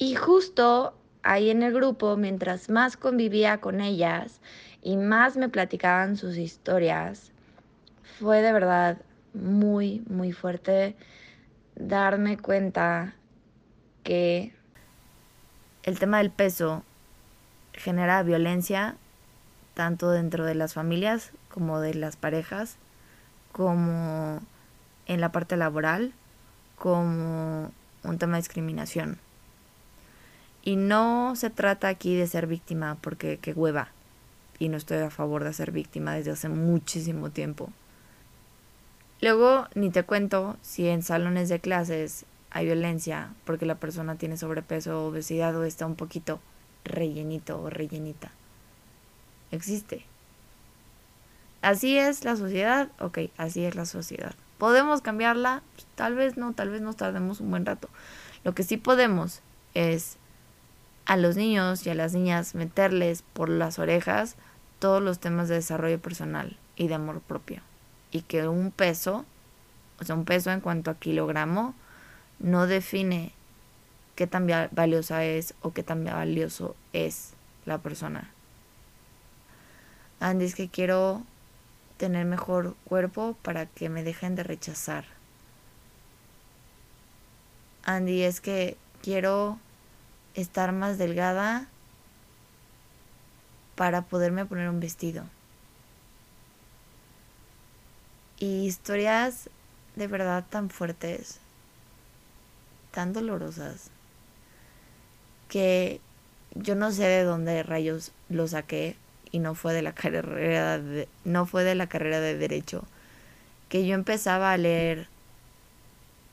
Y 0.00 0.14
justo 0.14 0.94
ahí 1.24 1.50
en 1.50 1.64
el 1.64 1.74
grupo, 1.74 2.16
mientras 2.16 2.70
más 2.70 2.96
convivía 2.96 3.60
con 3.60 3.80
ellas 3.80 4.40
y 4.80 4.96
más 4.96 5.36
me 5.36 5.48
platicaban 5.48 6.16
sus 6.16 6.36
historias, 6.36 7.32
fue 8.20 8.40
de 8.40 8.52
verdad 8.52 8.98
muy, 9.34 10.04
muy 10.08 10.30
fuerte 10.30 10.94
darme 11.74 12.38
cuenta 12.38 13.16
que 14.04 14.54
el 15.82 15.98
tema 15.98 16.18
del 16.18 16.30
peso 16.30 16.84
genera 17.72 18.22
violencia 18.22 18.94
tanto 19.74 20.12
dentro 20.12 20.44
de 20.44 20.54
las 20.54 20.74
familias 20.74 21.32
como 21.48 21.80
de 21.80 21.94
las 21.94 22.14
parejas, 22.14 22.76
como 23.50 24.40
en 25.06 25.20
la 25.20 25.32
parte 25.32 25.56
laboral, 25.56 26.12
como 26.76 27.72
un 28.04 28.18
tema 28.18 28.36
de 28.36 28.42
discriminación. 28.42 29.18
Y 30.68 30.76
no 30.76 31.34
se 31.34 31.48
trata 31.48 31.88
aquí 31.88 32.14
de 32.14 32.26
ser 32.26 32.46
víctima 32.46 32.98
porque 33.00 33.38
qué 33.38 33.54
hueva. 33.54 33.88
Y 34.58 34.68
no 34.68 34.76
estoy 34.76 34.98
a 34.98 35.08
favor 35.08 35.42
de 35.42 35.54
ser 35.54 35.72
víctima 35.72 36.12
desde 36.12 36.32
hace 36.32 36.50
muchísimo 36.50 37.30
tiempo. 37.30 37.72
Luego, 39.22 39.66
ni 39.74 39.88
te 39.88 40.02
cuento 40.02 40.58
si 40.60 40.86
en 40.86 41.02
salones 41.02 41.48
de 41.48 41.58
clases 41.58 42.26
hay 42.50 42.66
violencia 42.66 43.30
porque 43.46 43.64
la 43.64 43.76
persona 43.76 44.16
tiene 44.16 44.36
sobrepeso, 44.36 45.06
obesidad 45.06 45.56
o 45.56 45.64
está 45.64 45.86
un 45.86 45.96
poquito 45.96 46.38
rellenito 46.84 47.62
o 47.62 47.70
rellenita. 47.70 48.30
Existe. 49.50 50.04
Así 51.62 51.96
es 51.96 52.26
la 52.26 52.36
sociedad, 52.36 52.90
ok, 53.00 53.20
así 53.38 53.64
es 53.64 53.74
la 53.74 53.86
sociedad. 53.86 54.34
¿Podemos 54.58 55.00
cambiarla? 55.00 55.62
Pues, 55.76 55.86
tal 55.94 56.14
vez 56.14 56.36
no, 56.36 56.52
tal 56.52 56.68
vez 56.68 56.82
nos 56.82 56.96
tardemos 56.98 57.40
un 57.40 57.48
buen 57.48 57.64
rato. 57.64 57.88
Lo 58.44 58.54
que 58.54 58.64
sí 58.64 58.76
podemos 58.76 59.40
es 59.72 60.18
a 61.08 61.16
los 61.16 61.36
niños 61.36 61.84
y 61.86 61.90
a 61.90 61.94
las 61.94 62.12
niñas 62.12 62.54
meterles 62.54 63.22
por 63.32 63.48
las 63.48 63.78
orejas 63.78 64.36
todos 64.78 65.02
los 65.02 65.18
temas 65.18 65.48
de 65.48 65.56
desarrollo 65.56 65.98
personal 65.98 66.56
y 66.76 66.86
de 66.86 66.94
amor 66.94 67.22
propio. 67.22 67.62
Y 68.12 68.20
que 68.20 68.46
un 68.46 68.70
peso, 68.70 69.24
o 70.00 70.04
sea, 70.04 70.14
un 70.14 70.26
peso 70.26 70.52
en 70.52 70.60
cuanto 70.60 70.90
a 70.90 70.98
kilogramo, 70.98 71.74
no 72.38 72.66
define 72.66 73.32
qué 74.16 74.26
tan 74.26 74.46
valiosa 74.70 75.24
es 75.24 75.54
o 75.62 75.72
qué 75.72 75.82
tan 75.82 76.04
valioso 76.04 76.76
es 76.92 77.32
la 77.64 77.78
persona. 77.78 78.30
Andy, 80.20 80.44
es 80.44 80.54
que 80.54 80.68
quiero 80.68 81.22
tener 81.96 82.26
mejor 82.26 82.76
cuerpo 82.84 83.34
para 83.40 83.64
que 83.64 83.88
me 83.88 84.02
dejen 84.02 84.34
de 84.34 84.42
rechazar. 84.42 85.06
Andy, 87.84 88.24
es 88.24 88.42
que 88.42 88.76
quiero 89.02 89.58
estar 90.40 90.72
más 90.72 90.98
delgada 90.98 91.66
para 93.74 94.02
poderme 94.02 94.44
poner 94.44 94.68
un 94.68 94.80
vestido. 94.80 95.24
Y 98.38 98.66
historias 98.66 99.50
de 99.96 100.06
verdad 100.06 100.44
tan 100.48 100.70
fuertes, 100.70 101.40
tan 102.92 103.12
dolorosas 103.12 103.90
que 105.48 106.00
yo 106.54 106.76
no 106.76 106.92
sé 106.92 107.04
de 107.04 107.24
dónde 107.24 107.62
rayos 107.62 108.12
lo 108.28 108.46
saqué 108.46 108.96
y 109.32 109.40
no 109.40 109.54
fue 109.54 109.74
de 109.74 109.82
la 109.82 109.92
carrera 109.94 110.78
de, 110.78 111.08
no 111.24 111.46
fue 111.46 111.64
de 111.64 111.74
la 111.74 111.88
carrera 111.88 112.20
de 112.20 112.36
derecho 112.36 112.84
que 113.68 113.86
yo 113.86 113.94
empezaba 113.94 114.52
a 114.52 114.56
leer 114.56 115.08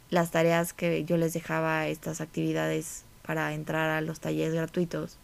las 0.09 0.31
tareas 0.31 0.73
que 0.73 1.03
yo 1.05 1.17
les 1.17 1.33
dejaba 1.33 1.87
estas 1.87 2.21
actividades 2.21 3.04
para 3.25 3.53
entrar 3.53 3.89
a 3.89 4.01
los 4.01 4.19
talleres 4.19 4.53
gratuitos. 4.53 5.17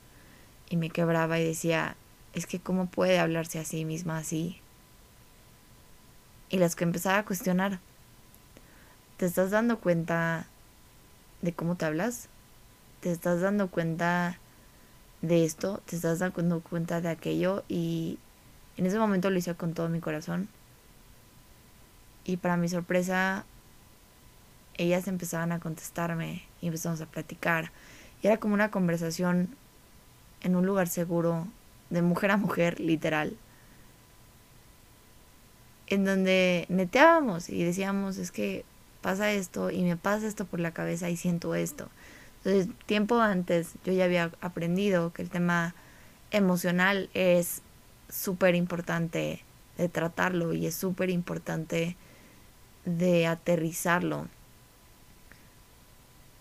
Y 0.69 0.77
me 0.77 0.89
quebraba 0.89 1.39
y 1.39 1.45
decía 1.45 1.95
es 2.33 2.45
que 2.45 2.59
cómo 2.59 2.85
puede 2.85 3.19
hablarse 3.19 3.59
a 3.59 3.65
sí 3.65 3.83
misma 3.83 4.17
así 4.17 4.61
y 6.49 6.57
las 6.57 6.77
que 6.77 6.85
empezaba 6.85 7.17
a 7.17 7.25
cuestionar 7.25 7.79
te 9.17 9.25
estás 9.25 9.51
dando 9.51 9.79
cuenta 9.79 10.47
de 11.41 11.51
cómo 11.51 11.75
te 11.75 11.83
hablas 11.83 12.29
te 13.01 13.11
estás 13.11 13.41
dando 13.41 13.69
cuenta 13.69 14.37
de 15.21 15.43
esto, 15.43 15.81
te 15.85 15.95
estás 15.95 16.19
dando 16.19 16.61
cuenta 16.61 17.01
de 17.01 17.09
aquello 17.09 17.63
y 17.67 18.19
en 18.77 18.85
ese 18.85 18.99
momento 18.99 19.29
lo 19.29 19.37
hice 19.37 19.55
con 19.55 19.73
todo 19.73 19.89
mi 19.89 19.99
corazón. 19.99 20.47
Y 22.23 22.37
para 22.37 22.57
mi 22.57 22.69
sorpresa 22.69 23.45
ellas 24.77 25.07
empezaban 25.07 25.51
a 25.51 25.59
contestarme 25.59 26.43
y 26.61 26.67
empezamos 26.67 27.01
a 27.01 27.05
platicar. 27.05 27.71
Y 28.21 28.27
era 28.27 28.37
como 28.37 28.53
una 28.53 28.71
conversación 28.71 29.55
en 30.41 30.55
un 30.55 30.65
lugar 30.65 30.87
seguro, 30.87 31.47
de 31.89 32.01
mujer 32.01 32.31
a 32.31 32.37
mujer, 32.37 32.79
literal. 32.79 33.35
En 35.87 36.05
donde 36.05 36.65
neteábamos 36.69 37.49
y 37.49 37.63
decíamos, 37.63 38.17
es 38.17 38.31
que 38.31 38.65
pasa 39.01 39.31
esto 39.31 39.71
y 39.71 39.81
me 39.83 39.97
pasa 39.97 40.27
esto 40.27 40.45
por 40.45 40.59
la 40.59 40.71
cabeza 40.71 41.09
y 41.09 41.17
siento 41.17 41.55
esto. 41.55 41.89
Entonces, 42.43 42.73
tiempo 42.85 43.19
antes 43.19 43.73
yo 43.83 43.93
ya 43.93 44.05
había 44.05 44.31
aprendido 44.41 45.11
que 45.13 45.21
el 45.21 45.29
tema 45.29 45.75
emocional 46.31 47.09
es 47.13 47.61
súper 48.09 48.55
importante 48.55 49.43
de 49.77 49.89
tratarlo 49.89 50.53
y 50.53 50.65
es 50.65 50.75
súper 50.75 51.09
importante 51.09 51.97
de 52.85 53.27
aterrizarlo. 53.27 54.27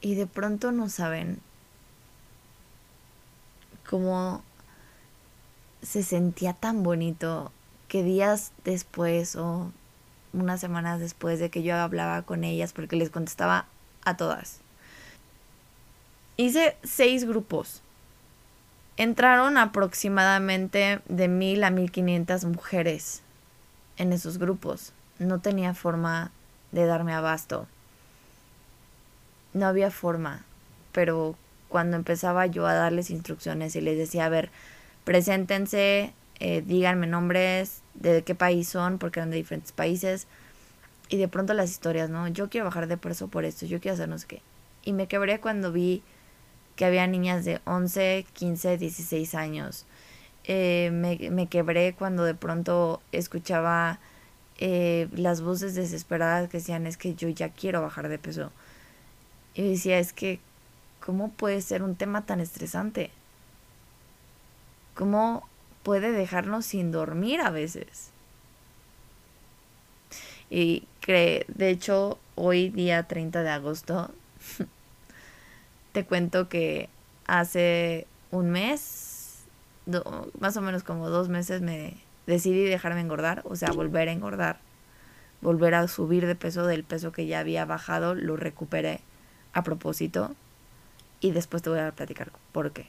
Y 0.00 0.14
de 0.14 0.26
pronto 0.26 0.72
no 0.72 0.88
saben 0.88 1.40
cómo 3.88 4.42
se 5.82 6.02
sentía 6.02 6.52
tan 6.52 6.82
bonito 6.82 7.52
que 7.88 8.02
días 8.02 8.52
después 8.64 9.36
o 9.36 9.72
unas 10.32 10.60
semanas 10.60 11.00
después 11.00 11.40
de 11.40 11.50
que 11.50 11.62
yo 11.62 11.76
hablaba 11.76 12.22
con 12.22 12.44
ellas 12.44 12.72
porque 12.72 12.96
les 12.96 13.10
contestaba 13.10 13.66
a 14.04 14.16
todas. 14.16 14.60
Hice 16.36 16.76
seis 16.82 17.24
grupos. 17.24 17.82
Entraron 18.96 19.58
aproximadamente 19.58 21.00
de 21.08 21.28
mil 21.28 21.64
a 21.64 21.70
mil 21.70 21.90
quinientas 21.90 22.44
mujeres 22.44 23.22
en 23.96 24.12
esos 24.12 24.38
grupos. 24.38 24.92
No 25.18 25.40
tenía 25.40 25.74
forma 25.74 26.30
de 26.72 26.86
darme 26.86 27.12
abasto. 27.12 27.66
No 29.52 29.66
había 29.66 29.90
forma, 29.90 30.44
pero 30.92 31.36
cuando 31.68 31.96
empezaba 31.96 32.46
yo 32.46 32.66
a 32.66 32.74
darles 32.74 33.10
instrucciones 33.10 33.76
y 33.76 33.80
les 33.80 33.96
decía, 33.98 34.26
a 34.26 34.28
ver, 34.28 34.50
preséntense, 35.04 36.12
eh, 36.40 36.62
díganme 36.66 37.06
nombres, 37.06 37.82
de 37.94 38.22
qué 38.22 38.34
país 38.34 38.68
son, 38.68 38.98
porque 38.98 39.20
eran 39.20 39.30
de 39.30 39.36
diferentes 39.36 39.72
países. 39.72 40.26
Y 41.08 41.16
de 41.16 41.28
pronto 41.28 41.54
las 41.54 41.70
historias, 41.70 42.10
¿no? 42.10 42.28
Yo 42.28 42.48
quiero 42.48 42.66
bajar 42.66 42.86
de 42.86 42.96
peso 42.96 43.28
por 43.28 43.44
esto, 43.44 43.66
yo 43.66 43.80
quiero 43.80 43.94
hacer 43.94 44.08
no 44.08 44.18
sé 44.18 44.26
qué. 44.26 44.42
Y 44.84 44.92
me 44.92 45.08
quebré 45.08 45.40
cuando 45.40 45.72
vi 45.72 46.02
que 46.76 46.84
había 46.84 47.06
niñas 47.06 47.44
de 47.44 47.60
11, 47.64 48.26
15, 48.32 48.78
16 48.78 49.34
años. 49.34 49.86
Eh, 50.44 50.90
me, 50.92 51.30
me, 51.30 51.48
quebré 51.48 51.94
cuando 51.94 52.24
de 52.24 52.34
pronto 52.34 53.02
escuchaba 53.12 53.98
eh, 54.58 55.08
las 55.12 55.42
voces 55.42 55.74
desesperadas 55.74 56.48
que 56.48 56.58
decían 56.58 56.86
es 56.86 56.96
que 56.96 57.14
yo 57.14 57.28
ya 57.28 57.50
quiero 57.50 57.82
bajar 57.82 58.08
de 58.08 58.18
peso. 58.18 58.52
Y 59.54 59.62
decía, 59.62 59.98
es 59.98 60.12
que, 60.12 60.40
¿cómo 61.04 61.30
puede 61.30 61.60
ser 61.60 61.82
un 61.82 61.96
tema 61.96 62.24
tan 62.24 62.40
estresante? 62.40 63.10
¿Cómo 64.94 65.48
puede 65.82 66.12
dejarnos 66.12 66.66
sin 66.66 66.92
dormir 66.92 67.40
a 67.40 67.50
veces? 67.50 68.10
Y 70.50 70.84
cree, 71.00 71.46
de 71.48 71.70
hecho, 71.70 72.18
hoy 72.34 72.70
día 72.70 73.04
30 73.04 73.42
de 73.42 73.50
agosto, 73.50 74.10
te 75.92 76.04
cuento 76.04 76.48
que 76.48 76.88
hace 77.26 78.06
un 78.30 78.50
mes, 78.50 79.44
más 80.38 80.56
o 80.56 80.60
menos 80.60 80.82
como 80.82 81.08
dos 81.08 81.28
meses, 81.28 81.62
me 81.62 81.94
decidí 82.26 82.64
dejarme 82.64 83.00
engordar, 83.00 83.42
o 83.44 83.56
sea, 83.56 83.72
volver 83.72 84.08
a 84.08 84.12
engordar, 84.12 84.58
volver 85.40 85.74
a 85.74 85.88
subir 85.88 86.26
de 86.26 86.34
peso 86.34 86.66
del 86.66 86.84
peso 86.84 87.12
que 87.12 87.26
ya 87.26 87.40
había 87.40 87.64
bajado, 87.64 88.14
lo 88.14 88.36
recuperé 88.36 89.00
a 89.52 89.62
propósito 89.62 90.34
y 91.20 91.32
después 91.32 91.62
te 91.62 91.70
voy 91.70 91.80
a 91.80 91.92
platicar 91.92 92.32
por 92.52 92.72
qué. 92.72 92.86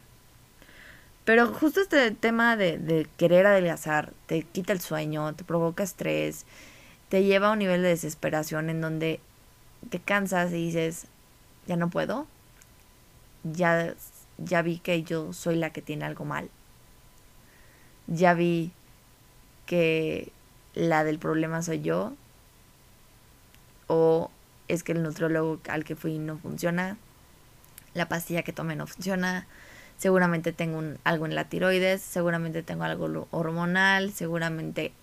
Pero 1.25 1.48
justo 1.48 1.82
este 1.82 2.12
tema 2.12 2.57
de, 2.57 3.07
querer 3.18 3.46
adelgazar 3.46 4.12
te 4.25 4.44
quita 4.44 4.74
el 4.74 4.81
sueño, 4.81 5.33
te 5.35 5.44
provoca 5.44 5.83
estrés, 5.83 6.46
te 7.09 7.24
lleva 7.24 7.50
a 7.50 7.51
un 7.51 7.59
nivel 7.59 7.83
de 7.83 7.90
desesperación 7.90 8.70
en 8.70 8.81
donde 8.81 9.20
te 9.90 10.00
cansas 10.00 10.51
y 10.51 10.66
dices, 10.66 11.05
ya 11.68 11.75
no 11.75 11.90
puedo, 11.90 12.25
ya, 13.44 13.94
ya 14.38 14.62
vi 14.62 14.79
que 14.79 15.03
yo 15.03 15.33
soy 15.33 15.57
la 15.57 15.72
que 15.72 15.81
tiene 15.81 16.05
algo 16.05 16.25
mal, 16.25 16.50
ya 18.07 18.33
vi 18.33 18.72
que 19.66 20.31
la 20.74 21.03
del 21.03 21.20
problema 21.20 21.62
soy 21.62 21.81
yo, 21.81 22.14
o 23.88 24.31
es 24.74 24.84
que 24.84 24.92
el 24.94 25.03
nutriólogo 25.03 25.60
al 25.70 25.84
que 25.84 25.96
fui 25.96 26.18
no 26.18 26.38
funciona, 26.38 26.98
la 27.94 28.07
pastilla 28.07 28.44
que 28.44 28.53
tomé 28.53 28.75
no 28.75 28.88
funciona, 28.88 29.48
seguramente 29.98 30.53
tengo 30.53 30.77
un, 30.77 30.98
algo 31.03 31.25
en 31.25 31.36
la 31.36 31.46
tiroides, 31.46 32.01
seguramente 32.01 32.64
tengo 32.64 32.84
algo 32.84 33.27
hormonal, 33.31 34.12
seguramente 34.12 34.94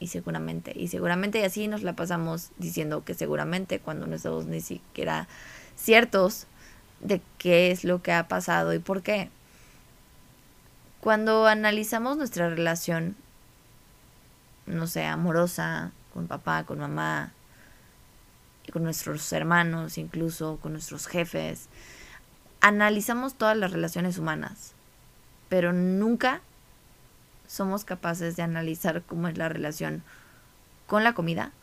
y 0.00 0.08
seguramente 0.08 0.72
y 0.76 0.88
seguramente 0.88 1.40
y 1.40 1.44
así 1.44 1.68
nos 1.68 1.82
la 1.82 1.94
pasamos 1.94 2.50
diciendo 2.58 3.04
que 3.04 3.14
seguramente 3.14 3.78
cuando 3.78 4.06
no 4.06 4.16
estamos 4.16 4.46
ni 4.46 4.60
siquiera 4.60 5.28
ciertos 5.76 6.46
de 7.00 7.20
qué 7.38 7.70
es 7.70 7.84
lo 7.84 8.02
que 8.02 8.12
ha 8.12 8.28
pasado 8.28 8.74
y 8.74 8.78
por 8.78 9.02
qué. 9.02 9.30
Cuando 11.00 11.46
analizamos 11.46 12.16
nuestra 12.16 12.48
relación, 12.48 13.14
no 14.66 14.86
sé, 14.86 15.04
amorosa, 15.04 15.92
con 16.14 16.26
papá, 16.28 16.64
con 16.64 16.78
mamá, 16.78 17.33
con 18.72 18.82
nuestros 18.82 19.32
hermanos, 19.32 19.98
incluso 19.98 20.58
con 20.60 20.72
nuestros 20.72 21.06
jefes, 21.06 21.68
analizamos 22.60 23.34
todas 23.34 23.56
las 23.56 23.72
relaciones 23.72 24.18
humanas, 24.18 24.72
pero 25.48 25.72
nunca 25.72 26.40
somos 27.46 27.84
capaces 27.84 28.36
de 28.36 28.42
analizar 28.42 29.02
cómo 29.02 29.28
es 29.28 29.36
la 29.36 29.48
relación 29.48 30.02
con 30.86 31.04
la 31.04 31.14
comida. 31.14 31.52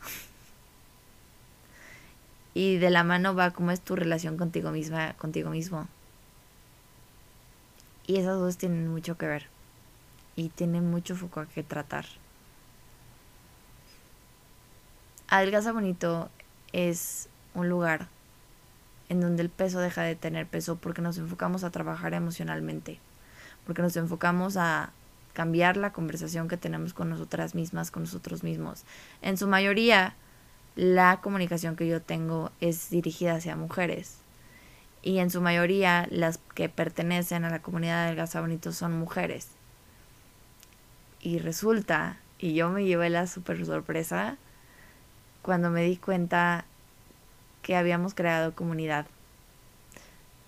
Y 2.54 2.76
de 2.76 2.90
la 2.90 3.02
mano 3.02 3.34
va 3.34 3.52
cómo 3.52 3.70
es 3.70 3.80
tu 3.80 3.96
relación 3.96 4.36
contigo 4.36 4.72
misma, 4.72 5.14
contigo 5.14 5.48
mismo. 5.48 5.88
Y 8.06 8.18
esas 8.18 8.38
dos 8.38 8.58
tienen 8.58 8.88
mucho 8.88 9.16
que 9.16 9.26
ver. 9.26 9.46
Y 10.36 10.50
tienen 10.50 10.90
mucho 10.90 11.16
foco 11.16 11.46
que 11.54 11.62
tratar. 11.62 12.04
Adelgaza 15.28 15.72
Bonito 15.72 16.28
es 16.72 17.28
un 17.54 17.68
lugar 17.68 18.08
en 19.08 19.20
donde 19.20 19.42
el 19.42 19.50
peso 19.50 19.78
deja 19.80 20.02
de 20.02 20.16
tener 20.16 20.46
peso 20.46 20.76
porque 20.76 21.02
nos 21.02 21.18
enfocamos 21.18 21.64
a 21.64 21.70
trabajar 21.70 22.14
emocionalmente, 22.14 22.98
porque 23.66 23.82
nos 23.82 23.96
enfocamos 23.96 24.56
a 24.56 24.90
cambiar 25.32 25.76
la 25.76 25.92
conversación 25.92 26.48
que 26.48 26.56
tenemos 26.56 26.94
con 26.94 27.10
nosotras 27.10 27.54
mismas, 27.54 27.90
con 27.90 28.04
nosotros 28.04 28.42
mismos. 28.42 28.84
En 29.20 29.36
su 29.36 29.46
mayoría, 29.46 30.14
la 30.76 31.20
comunicación 31.20 31.76
que 31.76 31.86
yo 31.86 32.00
tengo 32.00 32.50
es 32.60 32.90
dirigida 32.90 33.34
hacia 33.34 33.56
mujeres. 33.56 34.18
Y 35.02 35.18
en 35.18 35.30
su 35.30 35.40
mayoría, 35.40 36.06
las 36.10 36.38
que 36.54 36.68
pertenecen 36.68 37.44
a 37.44 37.50
la 37.50 37.60
comunidad 37.60 38.06
del 38.06 38.16
Gaza 38.16 38.40
Bonito 38.40 38.72
son 38.72 38.98
mujeres. 38.98 39.48
Y 41.20 41.38
resulta, 41.38 42.18
y 42.38 42.54
yo 42.54 42.70
me 42.70 42.84
llevé 42.84 43.10
la 43.10 43.26
super 43.26 43.64
sorpresa, 43.66 44.36
cuando 45.42 45.70
me 45.70 45.82
di 45.82 45.96
cuenta 45.96 46.64
que 47.62 47.76
habíamos 47.76 48.14
creado 48.14 48.54
comunidad, 48.54 49.06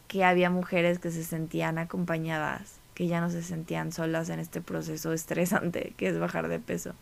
que 0.08 0.24
había 0.24 0.50
mujeres 0.50 0.98
que 0.98 1.10
se 1.10 1.24
sentían 1.24 1.78
acompañadas, 1.78 2.76
que 2.94 3.08
ya 3.08 3.20
no 3.20 3.30
se 3.30 3.42
sentían 3.42 3.92
solas 3.92 4.28
en 4.28 4.38
este 4.38 4.60
proceso 4.60 5.12
estresante 5.12 5.92
que 5.98 6.08
es 6.08 6.18
bajar 6.18 6.48
de 6.48 6.60
peso. 6.60 6.94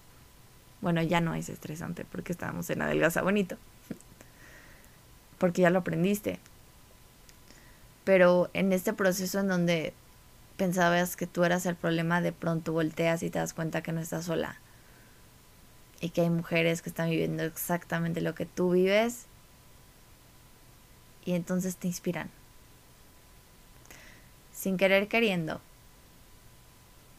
Bueno, 0.81 1.02
ya 1.02 1.20
no 1.20 1.35
es 1.35 1.48
estresante 1.48 2.05
porque 2.05 2.33
estábamos 2.33 2.68
en 2.70 2.83
adelgaza 2.83 3.22
bonito. 3.22 3.57
porque 5.38 5.62
ya 5.62 5.70
lo 5.70 5.81
aprendiste. 5.81 6.40
Pero 8.05 8.50
en 8.52 8.72
este 8.72 8.92
proceso 8.92 9.38
en 9.38 9.48
donde 9.48 9.94
pensabas 10.57 11.16
que 11.16 11.26
tú 11.26 11.44
eras 11.44 11.66
el 11.66 11.76
problema, 11.76 12.20
de 12.20 12.33
pronto 12.33 12.72
volteas 12.72 13.22
y 13.22 13.31
te 13.31 13.38
das 13.38 13.52
cuenta 13.52 13.83
que 13.83 13.92
no 13.92 14.00
estás 14.00 14.24
sola. 14.24 14.57
Y 16.02 16.10
que 16.10 16.20
hay 16.20 16.28
mujeres 16.28 16.82
que 16.82 16.90
están 16.90 17.08
viviendo 17.08 17.44
exactamente 17.44 18.20
lo 18.20 18.34
que 18.34 18.44
tú 18.44 18.72
vives. 18.72 19.24
Y 21.24 21.32
entonces 21.32 21.76
te 21.76 21.86
inspiran. 21.86 22.28
Sin 24.52 24.76
querer 24.76 25.08
queriendo, 25.08 25.62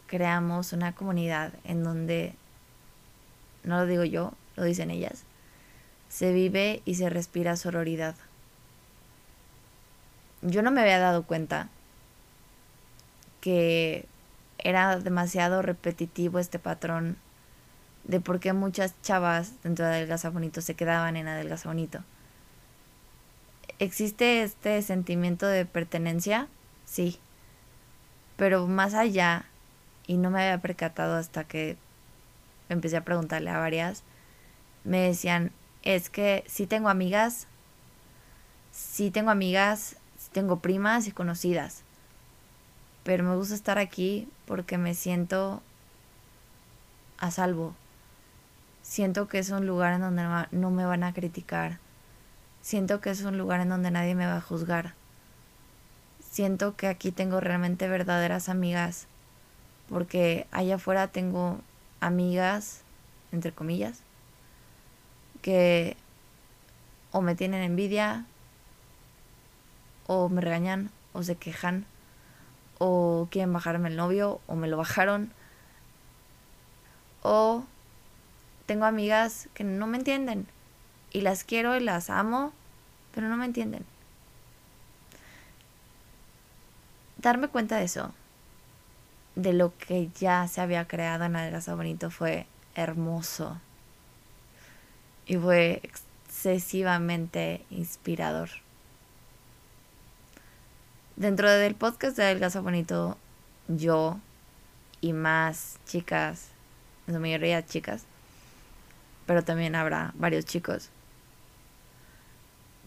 creamos 0.05 0.73
una 0.73 0.93
comunidad 0.93 1.53
en 1.63 1.83
donde, 1.83 2.35
no 3.63 3.77
lo 3.79 3.87
digo 3.87 4.03
yo, 4.03 4.33
lo 4.55 4.63
dicen 4.63 4.91
ellas, 4.91 5.23
se 6.09 6.31
vive 6.31 6.83
y 6.85 6.95
se 6.95 7.09
respira 7.09 7.55
sororidad. 7.55 8.15
Yo 10.43 10.61
no 10.61 10.69
me 10.69 10.81
había 10.81 10.99
dado 10.99 11.23
cuenta 11.23 11.69
que 13.41 14.05
era 14.57 14.99
demasiado 14.99 15.61
repetitivo 15.61 16.37
este 16.37 16.59
patrón 16.59 17.17
de 18.05 18.19
por 18.19 18.39
qué 18.39 18.53
muchas 18.53 18.99
chavas 19.01 19.61
dentro 19.63 19.85
de 19.85 19.93
Adelgaza 19.93 20.29
Bonito 20.29 20.61
se 20.61 20.75
quedaban 20.75 21.15
en 21.15 21.27
Adelgaza 21.27 21.69
Bonito. 21.69 22.03
¿existe 23.79 24.43
este 24.43 24.81
sentimiento 24.81 25.45
de 25.47 25.65
pertenencia? 25.65 26.47
Sí. 26.85 27.19
Pero 28.37 28.67
más 28.67 28.93
allá, 28.93 29.45
y 30.07 30.17
no 30.17 30.29
me 30.31 30.41
había 30.41 30.61
percatado 30.61 31.15
hasta 31.15 31.43
que 31.43 31.77
empecé 32.69 32.97
a 32.97 33.05
preguntarle 33.05 33.49
a 33.49 33.59
varias, 33.59 34.03
me 34.83 34.99
decían, 34.99 35.51
es 35.83 36.09
que 36.09 36.43
sí 36.47 36.65
tengo 36.67 36.89
amigas, 36.89 37.47
sí 38.71 39.11
tengo 39.11 39.31
amigas, 39.31 39.97
tengo 40.31 40.59
primas 40.59 41.07
y 41.07 41.11
conocidas, 41.11 41.83
pero 43.03 43.23
me 43.23 43.35
gusta 43.35 43.53
estar 43.55 43.77
aquí 43.77 44.27
porque 44.45 44.77
me 44.77 44.93
siento 44.93 45.61
a 47.17 47.31
salvo. 47.31 47.75
Siento 48.93 49.27
que 49.27 49.39
es 49.39 49.49
un 49.49 49.65
lugar 49.65 49.93
en 49.93 50.01
donde 50.01 50.21
no 50.51 50.69
me 50.69 50.85
van 50.85 51.03
a 51.03 51.15
criticar. 51.15 51.79
Siento 52.61 53.01
que 53.01 53.09
es 53.09 53.23
un 53.23 53.39
lugar 53.39 53.59
en 53.59 53.69
donde 53.69 53.89
nadie 53.89 54.13
me 54.13 54.27
va 54.27 54.37
a 54.37 54.41
juzgar. 54.41 54.93
Siento 56.19 56.75
que 56.75 56.85
aquí 56.85 57.11
tengo 57.11 57.39
realmente 57.39 57.87
verdaderas 57.87 58.49
amigas. 58.49 59.07
Porque 59.89 60.45
allá 60.51 60.75
afuera 60.75 61.07
tengo 61.07 61.59
amigas, 62.01 62.83
entre 63.31 63.51
comillas, 63.51 64.03
que 65.41 65.97
o 67.11 67.21
me 67.21 67.33
tienen 67.33 67.63
envidia, 67.63 68.27
o 70.05 70.29
me 70.29 70.39
regañan, 70.39 70.91
o 71.13 71.23
se 71.23 71.35
quejan, 71.35 71.87
o 72.77 73.27
quieren 73.31 73.53
bajarme 73.53 73.89
el 73.89 73.95
novio, 73.95 74.39
o 74.45 74.55
me 74.55 74.67
lo 74.67 74.77
bajaron, 74.77 75.33
o 77.23 77.65
tengo 78.73 78.85
amigas 78.85 79.49
que 79.53 79.63
no 79.63 79.85
me 79.85 79.99
entienden 79.99 80.47
y 81.11 81.21
las 81.21 81.43
quiero 81.43 81.75
y 81.75 81.79
las 81.79 82.09
amo, 82.09 82.51
pero 83.13 83.29
no 83.29 83.37
me 83.37 83.45
entienden. 83.45 83.85
Darme 87.17 87.49
cuenta 87.49 87.77
de 87.77 87.83
eso, 87.83 88.15
de 89.35 89.53
lo 89.53 89.77
que 89.77 90.09
ya 90.19 90.47
se 90.47 90.59
había 90.59 90.87
creado 90.87 91.23
en 91.25 91.35
Adelgaza 91.35 91.75
Bonito, 91.75 92.09
fue 92.09 92.47
hermoso 92.73 93.61
y 95.27 95.37
fue 95.37 95.79
excesivamente 95.83 97.63
inspirador. 97.69 98.49
Dentro 101.15 101.47
del 101.51 101.75
podcast 101.75 102.17
de 102.17 102.23
Adelgaza 102.23 102.61
Bonito, 102.61 103.19
yo 103.67 104.17
y 104.99 105.13
más 105.13 105.77
chicas, 105.85 106.47
en 107.05 107.13
su 107.13 107.19
mayoría 107.19 107.63
chicas, 107.63 108.07
pero 109.25 109.43
también 109.43 109.75
habrá 109.75 110.13
varios 110.15 110.45
chicos. 110.45 110.89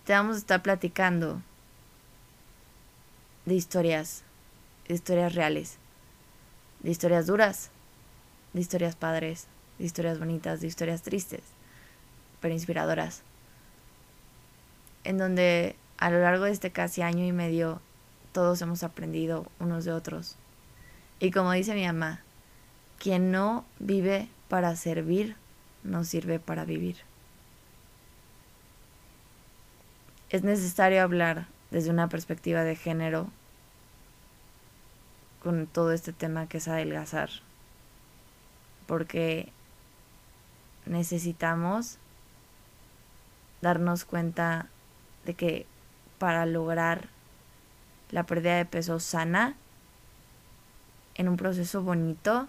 Te 0.05 0.13
vamos 0.13 0.37
a 0.37 0.39
estar 0.39 0.63
platicando 0.63 1.43
de 3.45 3.55
historias, 3.55 4.23
de 4.89 4.95
historias 4.95 5.35
reales, 5.35 5.79
de 6.81 6.91
historias 6.91 7.27
duras, 7.27 7.71
de 8.53 8.61
historias 8.61 8.97
padres, 8.97 9.47
de 9.79 9.85
historias 9.85 10.19
bonitas, 10.19 10.61
de 10.61 10.67
historias 10.67 11.03
tristes, 11.03 11.43
pero 12.41 12.55
inspiradoras. 12.55 13.23
En 15.05 15.19
donde 15.19 15.77
a 15.99 16.11
lo 16.11 16.21
largo 16.21 16.45
de 16.45 16.53
este 16.53 16.73
casi 16.73 17.03
año 17.03 17.25
y 17.25 17.33
medio 17.33 17.81
todos 18.33 18.61
hemos 18.63 18.83
aprendido 18.83 19.47
unos 19.61 19.85
de 19.85 19.93
otros. 19.93 20.37
Y 21.21 21.31
como 21.31 21.53
dice 21.53 21.75
mi 21.75 21.87
mamá, 21.87 22.21
quien 22.99 23.31
no 23.31 23.65
vive 23.79 24.29
para 24.49 24.77
servir, 24.77 25.37
no 25.87 26.05
sirve 26.05 26.39
para 26.39 26.65
vivir. 26.65 26.97
Es 30.29 30.43
necesario 30.43 31.03
hablar 31.03 31.47
desde 31.71 31.91
una 31.91 32.09
perspectiva 32.09 32.65
de 32.65 32.77
género 32.77 33.29
con 35.43 35.67
todo 35.67 35.93
este 35.93 36.13
tema 36.13 36.49
que 36.49 36.59
es 36.59 36.69
adelgazar, 36.69 37.31
porque 38.87 39.53
necesitamos 40.85 41.99
darnos 43.63 44.05
cuenta 44.05 44.69
de 45.25 45.35
que 45.35 45.67
para 46.19 46.47
lograr 46.47 47.09
la 48.11 48.25
pérdida 48.25 48.57
de 48.57 48.65
peso 48.65 49.01
sana 49.01 49.55
en 51.15 51.29
un 51.29 51.37
proceso 51.37 51.83
bonito 51.83 52.49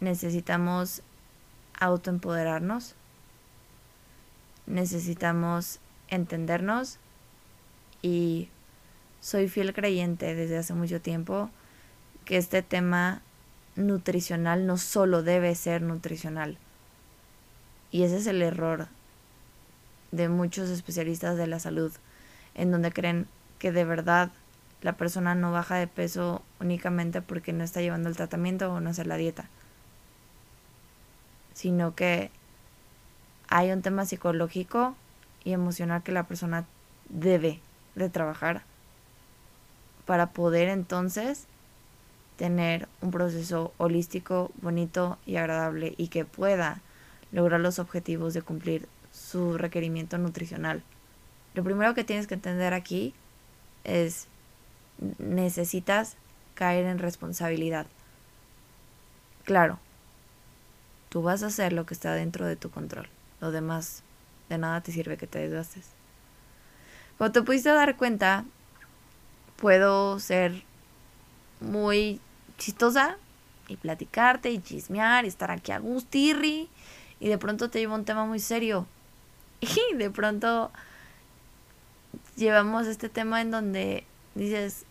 necesitamos 0.00 1.02
autoempoderarnos, 1.78 2.94
necesitamos 4.66 5.78
entendernos 6.08 6.98
y 8.02 8.48
soy 9.20 9.48
fiel 9.48 9.72
creyente 9.72 10.34
desde 10.34 10.58
hace 10.58 10.74
mucho 10.74 11.00
tiempo 11.00 11.50
que 12.24 12.36
este 12.36 12.62
tema 12.62 13.22
nutricional 13.76 14.66
no 14.66 14.78
solo 14.78 15.22
debe 15.22 15.54
ser 15.54 15.82
nutricional. 15.82 16.58
Y 17.90 18.02
ese 18.02 18.16
es 18.16 18.26
el 18.26 18.42
error 18.42 18.88
de 20.12 20.28
muchos 20.28 20.68
especialistas 20.70 21.36
de 21.36 21.46
la 21.46 21.60
salud, 21.60 21.92
en 22.54 22.70
donde 22.70 22.92
creen 22.92 23.26
que 23.58 23.72
de 23.72 23.84
verdad 23.84 24.30
la 24.82 24.96
persona 24.96 25.34
no 25.34 25.52
baja 25.52 25.76
de 25.76 25.86
peso 25.86 26.42
únicamente 26.60 27.22
porque 27.22 27.52
no 27.52 27.64
está 27.64 27.80
llevando 27.80 28.08
el 28.08 28.16
tratamiento 28.16 28.72
o 28.72 28.80
no 28.80 28.90
hace 28.90 29.04
la 29.04 29.16
dieta 29.16 29.48
sino 31.56 31.94
que 31.94 32.30
hay 33.48 33.72
un 33.72 33.80
tema 33.80 34.04
psicológico 34.04 34.94
y 35.42 35.54
emocional 35.54 36.02
que 36.02 36.12
la 36.12 36.24
persona 36.24 36.66
debe 37.08 37.60
de 37.94 38.10
trabajar 38.10 38.62
para 40.04 40.32
poder 40.32 40.68
entonces 40.68 41.46
tener 42.36 42.88
un 43.00 43.10
proceso 43.10 43.72
holístico, 43.78 44.52
bonito 44.60 45.16
y 45.24 45.36
agradable 45.36 45.94
y 45.96 46.08
que 46.08 46.26
pueda 46.26 46.82
lograr 47.32 47.60
los 47.60 47.78
objetivos 47.78 48.34
de 48.34 48.42
cumplir 48.42 48.86
su 49.10 49.56
requerimiento 49.56 50.18
nutricional. 50.18 50.82
Lo 51.54 51.64
primero 51.64 51.94
que 51.94 52.04
tienes 52.04 52.26
que 52.26 52.34
entender 52.34 52.74
aquí 52.74 53.14
es 53.84 54.28
necesitas 55.18 56.16
caer 56.54 56.84
en 56.84 56.98
responsabilidad. 56.98 57.86
Claro, 59.44 59.78
Tú 61.16 61.22
vas 61.22 61.42
a 61.42 61.46
hacer 61.46 61.72
lo 61.72 61.86
que 61.86 61.94
está 61.94 62.12
dentro 62.12 62.44
de 62.44 62.56
tu 62.56 62.70
control. 62.70 63.08
Lo 63.40 63.50
demás, 63.50 64.02
de 64.50 64.58
nada 64.58 64.82
te 64.82 64.92
sirve 64.92 65.16
que 65.16 65.26
te 65.26 65.38
desgastes. 65.38 65.86
Cuando 67.16 67.40
te 67.40 67.42
pudiste 67.42 67.70
dar 67.70 67.96
cuenta, 67.96 68.44
puedo 69.56 70.18
ser 70.18 70.62
muy 71.58 72.20
chistosa 72.58 73.16
y 73.66 73.76
platicarte 73.76 74.50
y 74.50 74.58
chismear 74.58 75.24
y 75.24 75.28
estar 75.28 75.50
aquí 75.50 75.72
a 75.72 75.78
gustirri 75.78 76.68
y 77.18 77.28
de 77.30 77.38
pronto 77.38 77.70
te 77.70 77.78
llevo 77.78 77.94
un 77.94 78.04
tema 78.04 78.26
muy 78.26 78.38
serio 78.38 78.86
y 79.60 79.96
de 79.96 80.10
pronto 80.10 80.70
llevamos 82.36 82.86
este 82.88 83.08
tema 83.08 83.40
en 83.40 83.50
donde 83.50 84.04
dices 84.34 84.84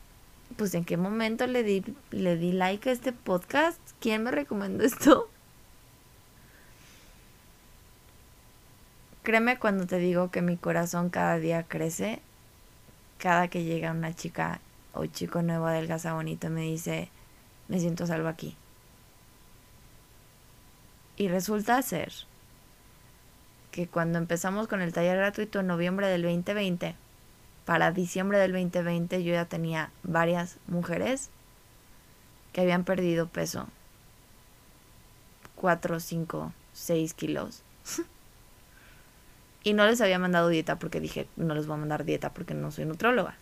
pues 0.58 0.74
en 0.74 0.86
qué 0.86 0.98
momento 0.98 1.46
le 1.46 1.62
di 1.62 1.84
le 2.10 2.36
di 2.36 2.52
like 2.52 2.90
a 2.90 2.94
este 2.94 3.14
podcast 3.14 3.80
quién 4.00 4.24
me 4.24 4.32
recomendó 4.32 4.84
esto 4.84 5.30
Créeme 9.26 9.58
cuando 9.58 9.88
te 9.88 9.98
digo 9.98 10.30
que 10.30 10.44
mi 10.44 10.56
corazón 10.56 11.10
cada 11.10 11.40
día 11.40 11.64
crece, 11.64 12.22
cada 13.18 13.48
que 13.48 13.64
llega 13.64 13.90
una 13.90 14.14
chica 14.14 14.60
o 14.94 15.08
chico 15.08 15.42
nuevo 15.42 15.66
adelgaza 15.66 16.14
bonito 16.14 16.52
me 16.52 16.62
dice, 16.62 17.10
me 17.68 17.80
siento 17.80 18.06
salvo 18.06 18.28
aquí. 18.28 18.56
Y 21.18 21.28
resulta 21.28 21.82
ser 21.82 22.14
que 23.72 23.88
cuando 23.88 24.20
empezamos 24.20 24.68
con 24.68 24.84
el 24.84 24.94
taller 24.94 25.18
gratuito 25.18 25.62
en 25.62 25.68
noviembre 25.68 26.06
del 26.06 26.22
2020, 26.22 26.94
para 27.66 27.92
diciembre 27.92 28.38
del 28.38 28.52
2020 28.52 29.24
yo 29.24 29.34
ya 29.34 29.46
tenía 29.46 29.90
varias 30.04 30.58
mujeres 30.68 31.32
que 32.54 32.62
habían 32.62 32.84
perdido 32.84 33.28
peso. 33.28 33.70
4, 35.56 36.00
5, 36.00 36.54
6 36.74 37.14
kilos. 37.16 37.64
Y 39.66 39.74
no 39.74 39.84
les 39.88 40.00
había 40.00 40.20
mandado 40.20 40.48
dieta 40.48 40.78
porque 40.78 41.00
dije, 41.00 41.28
no 41.38 41.56
les 41.56 41.66
voy 41.66 41.74
a 41.74 41.80
mandar 41.80 42.06
dieta 42.06 42.32
porque 42.32 42.54
no 42.54 42.70
soy 42.70 42.86
nutróloga. 42.86 43.36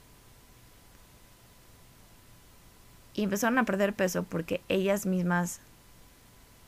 Y 3.14 3.24
empezaron 3.24 3.58
a 3.58 3.66
perder 3.66 3.94
peso 3.94 4.24
porque 4.24 4.62
ellas 4.70 5.06
mismas 5.06 5.60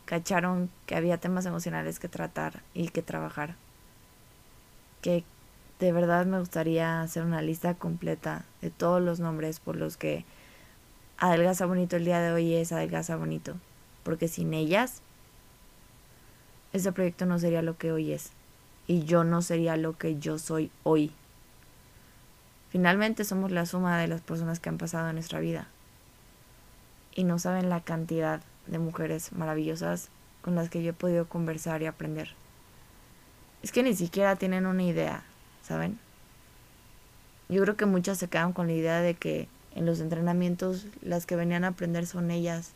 cacharon 0.03 0.69
que 0.85 0.95
había 0.95 1.19
temas 1.19 1.45
emocionales 1.45 1.99
que 1.99 2.09
tratar 2.09 2.63
y 2.73 2.89
que 2.89 3.01
trabajar. 3.01 3.55
Que 5.01 5.23
de 5.79 5.93
verdad 5.93 6.25
me 6.25 6.37
gustaría 6.37 7.01
hacer 7.01 7.23
una 7.23 7.41
lista 7.41 7.75
completa 7.75 8.43
de 8.61 8.71
todos 8.71 9.01
los 9.01 9.21
nombres 9.21 9.61
por 9.61 9.77
los 9.77 9.95
que 9.95 10.25
Adelgaza 11.17 11.65
Bonito 11.65 11.95
el 11.95 12.03
día 12.03 12.19
de 12.19 12.33
hoy 12.33 12.53
es 12.55 12.73
Adelgaza 12.73 13.15
Bonito. 13.15 13.55
Porque 14.03 14.27
sin 14.27 14.53
ellas, 14.53 15.01
ese 16.73 16.91
proyecto 16.91 17.25
no 17.25 17.39
sería 17.39 17.61
lo 17.61 17.77
que 17.77 17.93
hoy 17.93 18.11
es 18.11 18.34
y 18.87 19.03
yo 19.03 19.23
no 19.23 19.41
sería 19.41 19.77
lo 19.77 19.97
que 19.97 20.19
yo 20.19 20.37
soy 20.37 20.71
hoy. 20.83 21.11
Finalmente 22.69 23.23
somos 23.23 23.51
la 23.51 23.65
suma 23.65 23.97
de 23.97 24.07
las 24.07 24.21
personas 24.21 24.59
que 24.59 24.69
han 24.69 24.77
pasado 24.77 25.09
en 25.09 25.15
nuestra 25.15 25.39
vida. 25.39 25.67
Y 27.13 27.23
no 27.23 27.39
saben 27.39 27.69
la 27.69 27.81
cantidad 27.81 28.41
de 28.67 28.79
mujeres 28.79 29.31
maravillosas 29.31 30.09
con 30.41 30.55
las 30.55 30.69
que 30.69 30.83
yo 30.83 30.89
he 30.89 30.93
podido 30.93 31.27
conversar 31.27 31.81
y 31.81 31.85
aprender. 31.85 32.29
Es 33.63 33.71
que 33.71 33.81
ni 33.81 33.95
siquiera 33.95 34.35
tienen 34.35 34.65
una 34.65 34.83
idea, 34.83 35.23
¿saben? 35.63 35.97
Yo 37.49 37.61
creo 37.61 37.77
que 37.77 37.85
muchas 37.85 38.17
se 38.17 38.27
quedan 38.27 38.53
con 38.53 38.67
la 38.67 38.73
idea 38.73 39.01
de 39.01 39.13
que 39.15 39.47
en 39.73 39.85
los 39.85 39.99
entrenamientos 39.99 40.87
las 41.01 41.25
que 41.25 41.35
venían 41.35 41.63
a 41.63 41.69
aprender 41.69 42.05
son 42.05 42.31
ellas. 42.31 42.73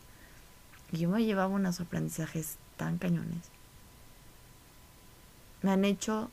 Y 0.91 0.97
yo 0.99 1.09
me 1.09 1.23
llevaba 1.23 1.53
unos 1.53 1.79
aprendizajes 1.79 2.57
tan 2.77 2.97
cañones. 2.97 3.51
Me 5.61 5.71
han 5.71 5.83
hecho 5.85 6.29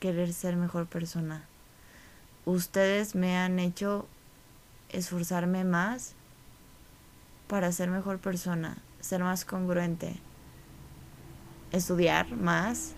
querer 0.00 0.32
ser 0.32 0.56
mejor 0.56 0.86
persona. 0.86 1.44
Ustedes 2.44 3.14
me 3.14 3.38
han 3.38 3.58
hecho 3.58 4.06
esforzarme 4.90 5.64
más 5.64 6.12
para 7.48 7.72
ser 7.72 7.88
mejor 7.88 8.18
persona, 8.18 8.76
ser 9.00 9.22
más 9.22 9.44
congruente, 9.44 10.16
estudiar 11.72 12.30
más, 12.36 12.92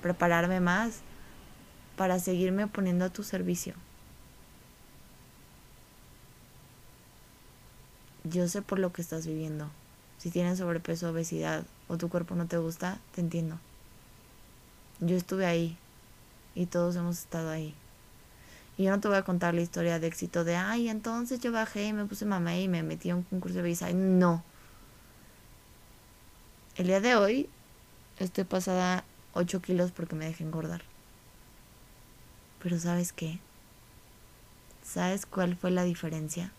prepararme 0.00 0.60
más 0.60 1.00
para 1.96 2.18
seguirme 2.18 2.66
poniendo 2.66 3.04
a 3.04 3.10
tu 3.10 3.22
servicio. 3.22 3.74
Yo 8.24 8.48
sé 8.48 8.62
por 8.62 8.78
lo 8.78 8.92
que 8.92 9.02
estás 9.02 9.26
viviendo. 9.26 9.70
Si 10.18 10.30
tienes 10.30 10.58
sobrepeso, 10.58 11.10
obesidad 11.10 11.64
o 11.88 11.96
tu 11.96 12.08
cuerpo 12.08 12.34
no 12.34 12.46
te 12.46 12.58
gusta, 12.58 12.98
te 13.14 13.20
entiendo. 13.20 13.58
Yo 15.00 15.16
estuve 15.16 15.46
ahí 15.46 15.76
y 16.54 16.66
todos 16.66 16.96
hemos 16.96 17.18
estado 17.18 17.50
ahí. 17.50 17.74
Y 18.78 18.84
yo 18.84 18.90
no 18.90 19.00
te 19.00 19.08
voy 19.08 19.16
a 19.16 19.22
contar 19.22 19.54
la 19.54 19.62
historia 19.62 19.98
de 19.98 20.06
éxito 20.06 20.44
de, 20.44 20.56
ay, 20.56 20.88
entonces 20.88 21.40
yo 21.40 21.52
bajé 21.52 21.86
y 21.86 21.92
me 21.92 22.04
puse 22.04 22.26
mamá 22.26 22.56
y 22.56 22.68
me 22.68 22.82
metí 22.82 23.10
a 23.10 23.16
un 23.16 23.22
concurso 23.22 23.56
de 23.56 23.62
belleza. 23.62 23.92
No. 23.92 24.42
El 26.76 26.86
día 26.88 27.00
de 27.00 27.14
hoy 27.14 27.48
estoy 28.18 28.44
pasada 28.44 29.04
8 29.32 29.62
kilos 29.62 29.92
porque 29.92 30.14
me 30.14 30.26
dejé 30.26 30.44
engordar. 30.44 30.82
Pero 32.62 32.78
¿sabes 32.78 33.12
qué? 33.12 33.38
¿Sabes 34.82 35.24
cuál 35.26 35.56
fue 35.56 35.70
la 35.70 35.84
diferencia? 35.84 36.52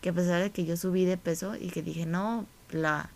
Que 0.00 0.10
a 0.10 0.12
pesar 0.12 0.42
de 0.42 0.50
que 0.50 0.64
yo 0.66 0.76
subí 0.76 1.04
de 1.06 1.16
peso 1.16 1.56
y 1.56 1.70
que 1.70 1.82
dije, 1.82 2.04
no, 2.04 2.46
la, 2.70 3.10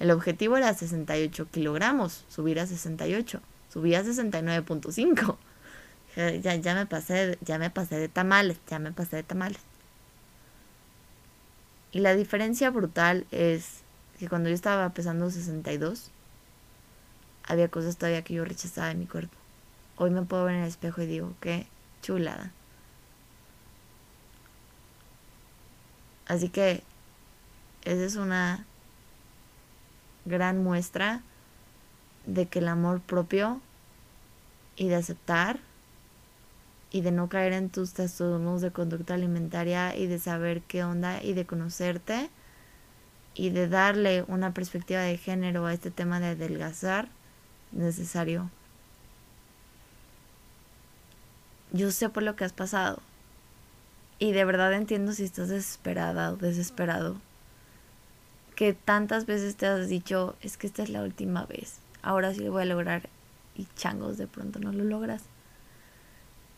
el 0.00 0.10
objetivo 0.10 0.56
era 0.56 0.74
68 0.74 1.48
kilogramos, 1.52 2.24
subir 2.28 2.58
a 2.58 2.66
68. 2.66 3.40
Subí 3.68 3.94
a 3.94 4.02
69.5 4.02 5.36
ya, 6.16 6.74
me 6.74 6.86
pasé, 6.86 7.38
ya 7.40 7.58
me 7.58 7.70
pasé 7.70 7.96
de 7.96 8.08
tamales, 8.08 8.58
ya 8.68 8.78
me 8.78 8.92
pasé 8.92 9.16
de 9.16 9.22
tamales. 9.22 9.60
Y 11.92 12.00
la 12.00 12.14
diferencia 12.14 12.70
brutal 12.70 13.26
es 13.30 13.82
que 14.18 14.28
cuando 14.28 14.48
yo 14.48 14.54
estaba 14.54 14.88
pesando 14.90 15.30
62, 15.30 16.10
había 17.44 17.68
cosas 17.68 17.96
todavía 17.96 18.22
que 18.22 18.34
yo 18.34 18.44
rechazaba 18.44 18.88
de 18.88 18.94
mi 18.94 19.06
cuerpo. 19.06 19.36
Hoy 19.96 20.10
me 20.10 20.22
puedo 20.22 20.44
ver 20.44 20.56
en 20.56 20.62
el 20.62 20.68
espejo 20.68 21.02
y 21.02 21.06
digo, 21.06 21.34
qué 21.40 21.66
chulada. 22.02 22.52
Así 26.26 26.48
que 26.48 26.82
esa 27.84 28.04
es 28.04 28.16
una 28.16 28.64
gran 30.24 30.62
muestra 30.62 31.22
de 32.26 32.46
que 32.46 32.60
el 32.60 32.68
amor 32.68 33.00
propio 33.00 33.60
y 34.76 34.88
de 34.88 34.96
aceptar 34.96 35.60
y 36.90 37.02
de 37.02 37.12
no 37.12 37.28
caer 37.28 37.52
en 37.52 37.70
tus 37.70 37.92
trastornos 37.92 38.60
de 38.60 38.72
conducta 38.72 39.14
alimentaria 39.14 39.96
y 39.96 40.06
de 40.06 40.18
saber 40.18 40.62
qué 40.62 40.84
onda 40.84 41.22
y 41.22 41.34
de 41.34 41.46
conocerte 41.46 42.30
y 43.34 43.50
de 43.50 43.68
darle 43.68 44.24
una 44.26 44.52
perspectiva 44.52 45.00
de 45.00 45.16
género 45.16 45.66
a 45.66 45.72
este 45.72 45.90
tema 45.90 46.18
de 46.20 46.28
adelgazar 46.28 47.08
necesario. 47.72 48.50
Yo 51.72 51.92
sé 51.92 52.08
por 52.08 52.24
lo 52.24 52.34
que 52.34 52.44
has 52.44 52.52
pasado 52.52 53.00
y 54.18 54.32
de 54.32 54.44
verdad 54.44 54.72
entiendo 54.72 55.12
si 55.12 55.24
estás 55.24 55.48
desesperada 55.48 56.32
o 56.32 56.36
desesperado. 56.36 57.16
Que 58.60 58.74
tantas 58.74 59.24
veces 59.24 59.56
te 59.56 59.64
has 59.64 59.88
dicho, 59.88 60.36
es 60.42 60.58
que 60.58 60.66
esta 60.66 60.82
es 60.82 60.90
la 60.90 61.02
última 61.02 61.46
vez, 61.46 61.78
ahora 62.02 62.34
sí 62.34 62.40
lo 62.40 62.52
voy 62.52 62.64
a 62.64 62.66
lograr 62.66 63.08
y 63.56 63.66
changos 63.74 64.18
de 64.18 64.26
pronto 64.26 64.58
no 64.58 64.70
lo 64.70 64.84
logras. 64.84 65.22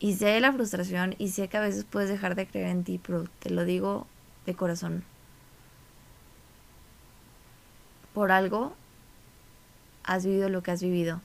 Y 0.01 0.15
sé 0.15 0.37
la 0.41 0.51
frustración 0.51 1.15
y 1.17 1.29
sé 1.29 1.47
que 1.47 1.55
a 1.55 1.61
veces 1.61 1.85
puedes 1.85 2.09
dejar 2.09 2.35
de 2.35 2.45
creer 2.45 2.67
en 2.67 2.83
ti, 2.83 2.99
pero 3.01 3.23
te 3.39 3.51
lo 3.51 3.63
digo 3.63 4.05
de 4.45 4.53
corazón. 4.53 5.05
Por 8.13 8.33
algo 8.33 8.73
has 10.03 10.25
vivido 10.25 10.49
lo 10.49 10.61
que 10.61 10.71
has 10.71 10.83
vivido. 10.83 11.21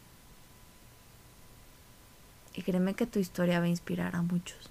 Y 2.54 2.62
créeme 2.62 2.94
que 2.94 3.08
tu 3.08 3.18
historia 3.18 3.58
va 3.58 3.64
a 3.64 3.68
inspirar 3.68 4.14
a 4.14 4.22
muchos, 4.22 4.70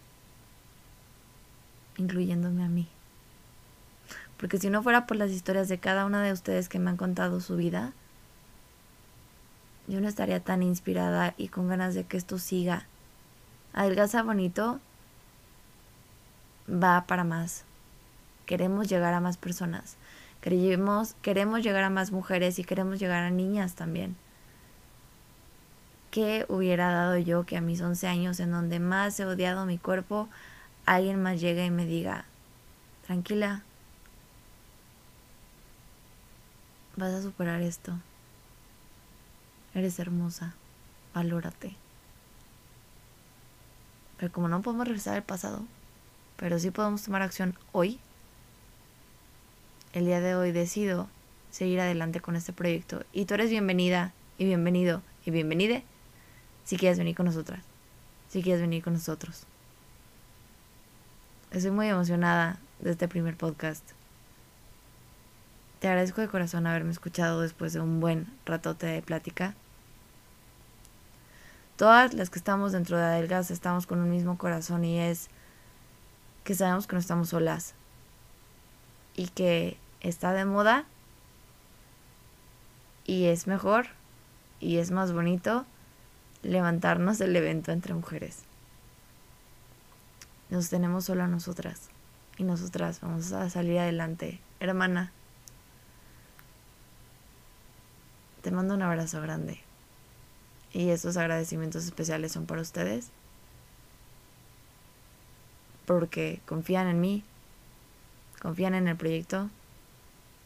incluyéndome 1.97 2.63
a 2.63 2.69
mí. 2.69 2.87
Porque 4.37 4.57
si 4.57 4.69
no 4.69 4.83
fuera 4.83 5.07
por 5.07 5.17
las 5.17 5.31
historias 5.31 5.67
de 5.67 5.79
cada 5.79 6.05
una 6.05 6.21
de 6.21 6.31
ustedes 6.31 6.69
que 6.69 6.79
me 6.79 6.89
han 6.89 6.97
contado 6.97 7.41
su 7.41 7.55
vida, 7.55 7.93
yo 9.87 10.01
no 10.01 10.07
estaría 10.07 10.39
tan 10.39 10.63
inspirada 10.63 11.33
y 11.37 11.47
con 11.47 11.67
ganas 11.67 11.95
de 11.95 12.03
que 12.03 12.17
esto 12.17 12.37
siga 12.37 12.85
Adelgaza 13.77 14.23
Bonito 14.23 14.79
va 16.67 17.05
para 17.05 17.23
más. 17.23 17.63
Queremos 18.47 18.89
llegar 18.89 19.13
a 19.13 19.19
más 19.19 19.37
personas. 19.37 19.97
Queremos, 20.41 21.13
queremos 21.21 21.61
llegar 21.61 21.83
a 21.83 21.89
más 21.89 22.11
mujeres 22.11 22.57
y 22.57 22.63
queremos 22.63 22.99
llegar 22.99 23.23
a 23.23 23.29
niñas 23.29 23.75
también. 23.75 24.15
¿Qué 26.09 26.45
hubiera 26.49 26.91
dado 26.91 27.17
yo 27.17 27.45
que 27.45 27.57
a 27.57 27.61
mis 27.61 27.81
11 27.81 28.07
años, 28.07 28.39
en 28.39 28.51
donde 28.51 28.79
más 28.79 29.19
he 29.19 29.25
odiado 29.25 29.67
mi 29.67 29.77
cuerpo, 29.77 30.27
alguien 30.87 31.21
más 31.21 31.39
llegue 31.39 31.65
y 31.65 31.69
me 31.71 31.85
diga, 31.85 32.25
tranquila, 33.05 33.61
vas 36.97 37.13
a 37.13 37.21
superar 37.21 37.61
esto. 37.61 37.93
Eres 39.73 39.99
hermosa, 39.99 40.55
valórate. 41.13 41.75
Pero 44.17 44.31
como 44.31 44.47
no 44.47 44.61
podemos 44.61 44.87
regresar 44.87 45.15
al 45.15 45.23
pasado, 45.23 45.63
pero 46.35 46.59
sí 46.59 46.71
podemos 46.71 47.03
tomar 47.03 47.21
acción 47.21 47.55
hoy, 47.71 47.99
el 49.93 50.05
día 50.05 50.19
de 50.19 50.35
hoy 50.35 50.51
decido 50.51 51.07
seguir 51.51 51.79
adelante 51.79 52.19
con 52.19 52.35
este 52.35 52.51
proyecto. 52.51 53.05
Y 53.13 53.25
tú 53.25 53.35
eres 53.35 53.51
bienvenida 53.51 54.11
y 54.39 54.45
bienvenido 54.45 55.03
y 55.25 55.31
bienvenide 55.31 55.83
si 56.65 56.77
quieres 56.77 56.97
venir 56.97 57.15
con 57.15 57.27
nosotras, 57.27 57.63
si 58.29 58.41
quieres 58.41 58.61
venir 58.61 58.83
con 58.83 58.93
nosotros. 58.93 59.45
Estoy 61.51 61.71
muy 61.71 61.87
emocionada 61.87 62.59
de 62.79 62.91
este 62.91 63.07
primer 63.07 63.37
podcast. 63.37 63.96
Te 65.79 65.87
agradezco 65.87 66.21
de 66.21 66.27
corazón 66.27 66.65
haberme 66.65 66.91
escuchado 66.91 67.41
después 67.41 67.73
de 67.73 67.81
un 67.81 67.99
buen 67.99 68.27
ratote 68.45 68.87
de 68.87 69.01
plática. 69.03 69.53
Todas 71.75 72.15
las 72.15 72.31
que 72.31 72.39
estamos 72.39 72.71
dentro 72.71 72.97
de 72.97 73.03
Adelgas 73.03 73.51
estamos 73.51 73.85
con 73.85 73.99
un 73.99 74.09
mismo 74.09 74.39
corazón 74.39 74.83
y 74.83 74.99
es 74.99 75.29
que 76.43 76.55
sabemos 76.55 76.87
que 76.87 76.95
no 76.95 76.99
estamos 76.99 77.29
solas 77.29 77.75
y 79.15 79.27
que 79.27 79.77
está 80.01 80.33
de 80.33 80.45
moda 80.45 80.85
y 83.05 83.25
es 83.25 83.45
mejor 83.45 83.87
y 84.59 84.77
es 84.77 84.89
más 84.89 85.13
bonito 85.13 85.65
levantarnos 86.41 87.19
del 87.19 87.35
evento 87.35 87.71
entre 87.71 87.93
mujeres. 87.93 88.43
Nos 90.49 90.69
tenemos 90.69 91.05
solo 91.05 91.23
a 91.23 91.27
nosotras 91.27 91.89
y 92.37 92.43
nosotras 92.43 93.01
vamos 93.01 93.31
a 93.33 93.49
salir 93.51 93.77
adelante. 93.77 94.39
Hermana, 94.59 95.11
te 98.41 98.51
mando 98.51 98.73
un 98.73 98.81
abrazo 98.81 99.21
grande. 99.21 99.59
Y 100.73 100.89
estos 100.89 101.17
agradecimientos 101.17 101.85
especiales 101.85 102.31
son 102.31 102.45
para 102.45 102.61
ustedes. 102.61 103.09
Porque 105.85 106.41
confían 106.45 106.87
en 106.87 106.99
mí, 106.99 107.23
confían 108.41 108.75
en 108.75 108.87
el 108.87 108.97
proyecto 108.97 109.49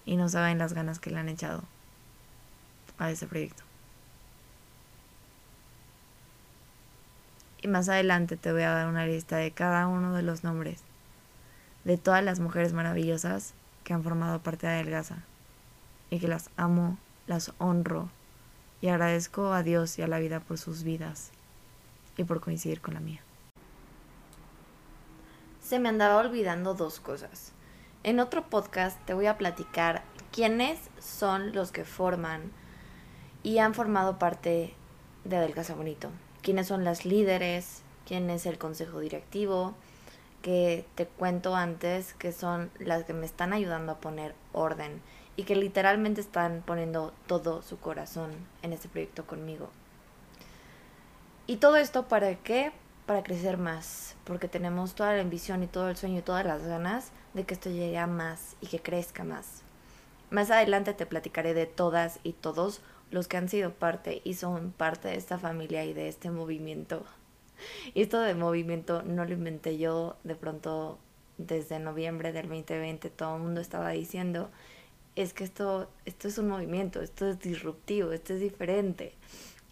y 0.06 0.16
no 0.16 0.30
saben 0.30 0.58
las 0.58 0.74
ganas 0.74 1.00
que 1.00 1.10
le 1.10 1.20
han 1.20 1.30
echado 1.30 1.64
a 3.00 3.10
ese 3.10 3.28
proyecto. 3.28 3.64
Y 7.64 7.68
más 7.68 7.90
adelante 7.90 8.38
te 8.38 8.52
voy 8.52 8.64
a 8.64 8.72
dar 8.72 8.88
una 8.88 9.06
lista 9.06 9.38
de 9.38 9.52
cada 9.52 9.88
uno 9.88 10.14
de 10.14 10.24
los 10.24 10.44
nombres 10.44 10.84
de 11.84 11.98
todas 11.98 12.24
las 12.24 12.40
mujeres 12.40 12.74
maravillosas 12.74 13.54
que 13.84 13.94
han 13.94 14.04
formado 14.04 14.40
parte 14.40 14.68
de 14.68 14.74
Adelgaza 14.74 15.18
y 16.10 16.20
que 16.20 16.28
las 16.28 16.50
amo, 16.58 16.98
las 17.32 17.54
honro 17.58 18.10
y 18.82 18.90
agradezco 18.90 19.54
a 19.54 19.64
Dios 19.64 19.98
y 19.98 20.02
a 20.02 20.08
la 20.08 20.20
vida 20.20 20.40
por 20.40 20.58
sus 20.58 20.84
vidas 20.84 21.32
y 22.18 22.24
por 22.26 22.42
coincidir 22.42 22.82
con 22.82 22.94
la 22.94 23.00
mía. 23.00 23.22
se 25.72 25.80
me 25.80 25.88
andaba 25.88 26.18
olvidando 26.18 26.74
dos 26.74 27.00
cosas. 27.00 27.54
En 28.04 28.20
otro 28.20 28.50
podcast 28.50 29.00
te 29.06 29.14
voy 29.14 29.28
a 29.28 29.38
platicar 29.38 30.04
quiénes 30.34 30.78
son 31.00 31.54
los 31.54 31.72
que 31.72 31.86
forman 31.86 32.52
y 33.42 33.60
han 33.60 33.74
formado 33.74 34.20
parte 34.20 34.74
de 35.24 35.38
Adelgaza 35.38 35.74
Bonito. 35.76 36.10
Quiénes 36.42 36.68
son 36.68 36.84
las 36.84 37.06
líderes, 37.06 37.84
quién 38.06 38.30
es 38.30 38.46
el 38.46 38.58
consejo 38.58 39.00
directivo, 39.00 39.74
que 40.42 40.86
te 40.96 41.06
cuento 41.06 41.56
antes 41.56 42.16
que 42.16 42.34
son 42.34 42.70
las 42.80 43.06
que 43.06 43.14
me 43.14 43.26
están 43.26 43.54
ayudando 43.54 43.94
a 43.94 44.00
poner 44.00 44.36
orden 44.52 45.00
y 45.42 45.44
que 45.44 45.56
literalmente 45.56 46.22
están 46.22 46.62
poniendo 46.64 47.14
todo 47.26 47.64
su 47.64 47.80
corazón 47.80 48.30
en 48.62 48.74
este 48.74 48.90
proyecto 48.90 49.26
conmigo. 49.26 49.72
Y 51.48 51.56
todo 51.56 51.78
esto 51.78 52.08
para 52.08 52.36
qué? 52.36 52.72
Para 53.08 53.24
crecer 53.24 53.58
más, 53.58 54.16
porque 54.24 54.48
tenemos 54.48 54.94
toda 54.94 55.16
la 55.16 55.22
ambición 55.22 55.64
y 55.64 55.68
todo 55.68 55.90
el 55.90 55.98
sueño 55.98 56.20
y 56.20 56.22
todas 56.22 56.46
las 56.46 56.62
ganas 56.62 57.12
de 57.34 57.44
que 57.44 57.56
esto 57.56 57.72
llegue 57.72 57.98
a 57.98 58.06
más 58.06 58.56
y 58.62 58.68
que 58.68 58.80
crezca 58.80 59.24
más. 59.24 59.64
Más 60.30 60.52
adelante 60.52 60.94
te 60.94 61.08
platicaré 61.08 61.56
de 61.56 61.66
todas 61.66 62.20
y 62.22 62.34
todos 62.34 62.82
los 63.10 63.28
que 63.28 63.38
han 63.38 63.50
sido 63.50 63.74
parte 63.74 64.22
y 64.24 64.36
son 64.36 64.72
parte 64.72 65.08
de 65.08 65.16
esta 65.16 65.40
familia 65.40 65.86
y 65.86 65.94
de 65.94 66.08
este 66.08 66.30
movimiento. 66.30 67.04
Y 67.96 68.04
esto 68.04 68.20
de 68.20 68.36
movimiento 68.36 69.02
no 69.02 69.26
lo 69.26 69.34
inventé 69.34 69.80
yo 69.80 70.18
de 70.24 70.36
pronto 70.36 71.00
desde 71.40 71.80
noviembre 71.80 72.32
del 72.32 72.48
2020 72.48 73.10
todo 73.10 73.38
el 73.38 73.42
mundo 73.42 73.62
estaba 73.62 73.90
diciendo 73.90 74.52
es 75.16 75.34
que 75.34 75.44
esto 75.44 75.90
esto 76.06 76.28
es 76.28 76.38
un 76.38 76.48
movimiento, 76.48 77.02
esto 77.02 77.28
es 77.28 77.40
disruptivo, 77.40 78.12
esto 78.12 78.34
es 78.34 78.40
diferente. 78.40 79.14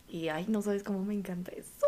Y 0.07 0.29
ay, 0.29 0.45
no 0.47 0.61
sabes 0.61 0.83
cómo 0.83 1.03
me 1.03 1.13
encanta 1.13 1.51
eso. 1.51 1.85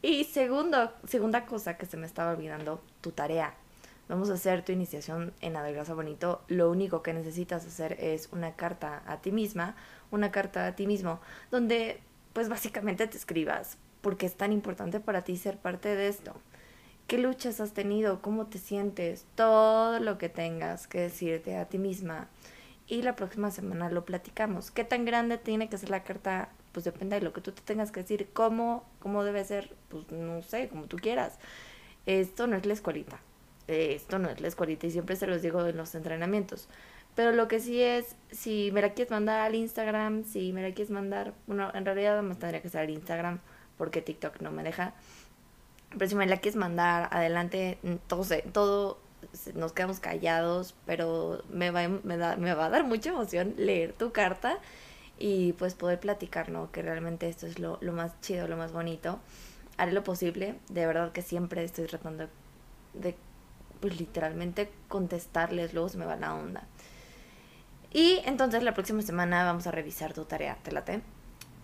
Y 0.00 0.24
segundo, 0.24 0.92
segunda 1.06 1.44
cosa 1.44 1.76
que 1.76 1.86
se 1.86 1.96
me 1.96 2.06
estaba 2.06 2.30
olvidando, 2.30 2.80
tu 3.00 3.10
tarea. 3.10 3.54
Vamos 4.08 4.30
a 4.30 4.34
hacer 4.34 4.64
tu 4.64 4.72
iniciación 4.72 5.34
en 5.40 5.56
Adelgaza 5.56 5.92
Bonito. 5.92 6.40
Lo 6.48 6.70
único 6.70 7.02
que 7.02 7.12
necesitas 7.12 7.66
hacer 7.66 7.96
es 8.00 8.28
una 8.32 8.54
carta 8.54 9.02
a 9.06 9.20
ti 9.20 9.32
misma, 9.32 9.74
una 10.10 10.30
carta 10.30 10.66
a 10.66 10.76
ti 10.76 10.86
mismo, 10.86 11.20
donde 11.50 12.00
pues 12.32 12.48
básicamente 12.48 13.06
te 13.06 13.16
escribas 13.16 13.76
porque 14.00 14.26
es 14.26 14.36
tan 14.36 14.52
importante 14.52 15.00
para 15.00 15.22
ti 15.22 15.36
ser 15.36 15.58
parte 15.58 15.94
de 15.94 16.08
esto. 16.08 16.34
¿Qué 17.08 17.16
luchas 17.16 17.58
has 17.60 17.72
tenido? 17.72 18.20
¿Cómo 18.20 18.48
te 18.48 18.58
sientes? 18.58 19.24
Todo 19.34 19.98
lo 19.98 20.18
que 20.18 20.28
tengas 20.28 20.86
que 20.86 21.00
decirte 21.00 21.56
a 21.56 21.64
ti 21.64 21.78
misma. 21.78 22.28
Y 22.86 23.00
la 23.00 23.16
próxima 23.16 23.50
semana 23.50 23.88
lo 23.88 24.04
platicamos. 24.04 24.70
¿Qué 24.70 24.84
tan 24.84 25.06
grande 25.06 25.38
tiene 25.38 25.70
que 25.70 25.78
ser 25.78 25.88
la 25.88 26.04
carta? 26.04 26.50
Pues 26.72 26.84
depende 26.84 27.16
de 27.16 27.22
lo 27.22 27.32
que 27.32 27.40
tú 27.40 27.52
te 27.52 27.62
tengas 27.62 27.92
que 27.92 28.02
decir. 28.02 28.28
¿Cómo? 28.34 28.84
¿Cómo 28.98 29.24
debe 29.24 29.42
ser? 29.46 29.74
Pues 29.88 30.12
no 30.12 30.42
sé, 30.42 30.68
como 30.68 30.84
tú 30.84 30.98
quieras. 30.98 31.38
Esto 32.04 32.46
no 32.46 32.56
es 32.56 32.66
la 32.66 32.74
escuelita. 32.74 33.18
Esto 33.68 34.18
no 34.18 34.28
es 34.28 34.42
la 34.42 34.48
escuelita 34.48 34.86
y 34.86 34.90
siempre 34.90 35.16
se 35.16 35.26
los 35.26 35.40
digo 35.40 35.66
en 35.66 35.78
los 35.78 35.94
entrenamientos. 35.94 36.68
Pero 37.14 37.32
lo 37.32 37.48
que 37.48 37.60
sí 37.60 37.80
es, 37.80 38.16
si 38.30 38.70
me 38.72 38.82
la 38.82 38.92
quieres 38.92 39.10
mandar 39.10 39.40
al 39.40 39.54
Instagram, 39.54 40.24
si 40.24 40.52
me 40.52 40.60
la 40.60 40.74
quieres 40.74 40.90
mandar, 40.90 41.32
bueno, 41.46 41.70
en 41.72 41.86
realidad 41.86 42.22
más 42.22 42.38
tendría 42.38 42.60
que 42.60 42.68
ser 42.68 42.82
al 42.82 42.90
Instagram 42.90 43.40
porque 43.78 44.02
TikTok 44.02 44.42
no 44.42 44.50
me 44.50 44.62
deja. 44.62 44.92
Pero 45.90 46.08
si 46.08 46.14
me 46.14 46.26
la 46.26 46.36
quieres 46.36 46.56
mandar 46.56 47.08
adelante, 47.12 47.78
mm, 47.82 47.94
todo, 48.06 48.98
nos 49.54 49.72
quedamos 49.72 50.00
callados, 50.00 50.74
pero 50.86 51.42
me 51.50 51.70
va, 51.70 51.88
me, 51.88 52.16
da, 52.16 52.36
me 52.36 52.54
va 52.54 52.66
a 52.66 52.70
dar 52.70 52.84
mucha 52.84 53.10
emoción 53.10 53.54
leer 53.56 53.92
tu 53.92 54.12
carta 54.12 54.58
y 55.18 55.52
pues 55.54 55.74
poder 55.74 55.98
platicar, 55.98 56.50
¿no? 56.50 56.70
Que 56.70 56.82
realmente 56.82 57.28
esto 57.28 57.46
es 57.46 57.58
lo, 57.58 57.78
lo 57.80 57.92
más 57.92 58.20
chido, 58.20 58.48
lo 58.48 58.56
más 58.56 58.72
bonito. 58.72 59.18
Haré 59.76 59.92
lo 59.92 60.04
posible, 60.04 60.56
de 60.68 60.86
verdad 60.86 61.12
que 61.12 61.22
siempre 61.22 61.64
estoy 61.64 61.86
tratando 61.86 62.28
de, 62.94 63.16
pues 63.80 63.98
literalmente 63.98 64.70
contestarles, 64.88 65.72
luego 65.72 65.88
se 65.88 65.98
me 65.98 66.04
va 66.04 66.16
la 66.16 66.34
onda. 66.34 66.64
Y 67.92 68.20
entonces 68.24 68.62
la 68.62 68.74
próxima 68.74 69.02
semana 69.02 69.44
vamos 69.44 69.66
a 69.66 69.70
revisar 69.70 70.12
tu 70.12 70.24
tarea, 70.24 70.58
¿te 70.62 70.72
late? 70.72 71.00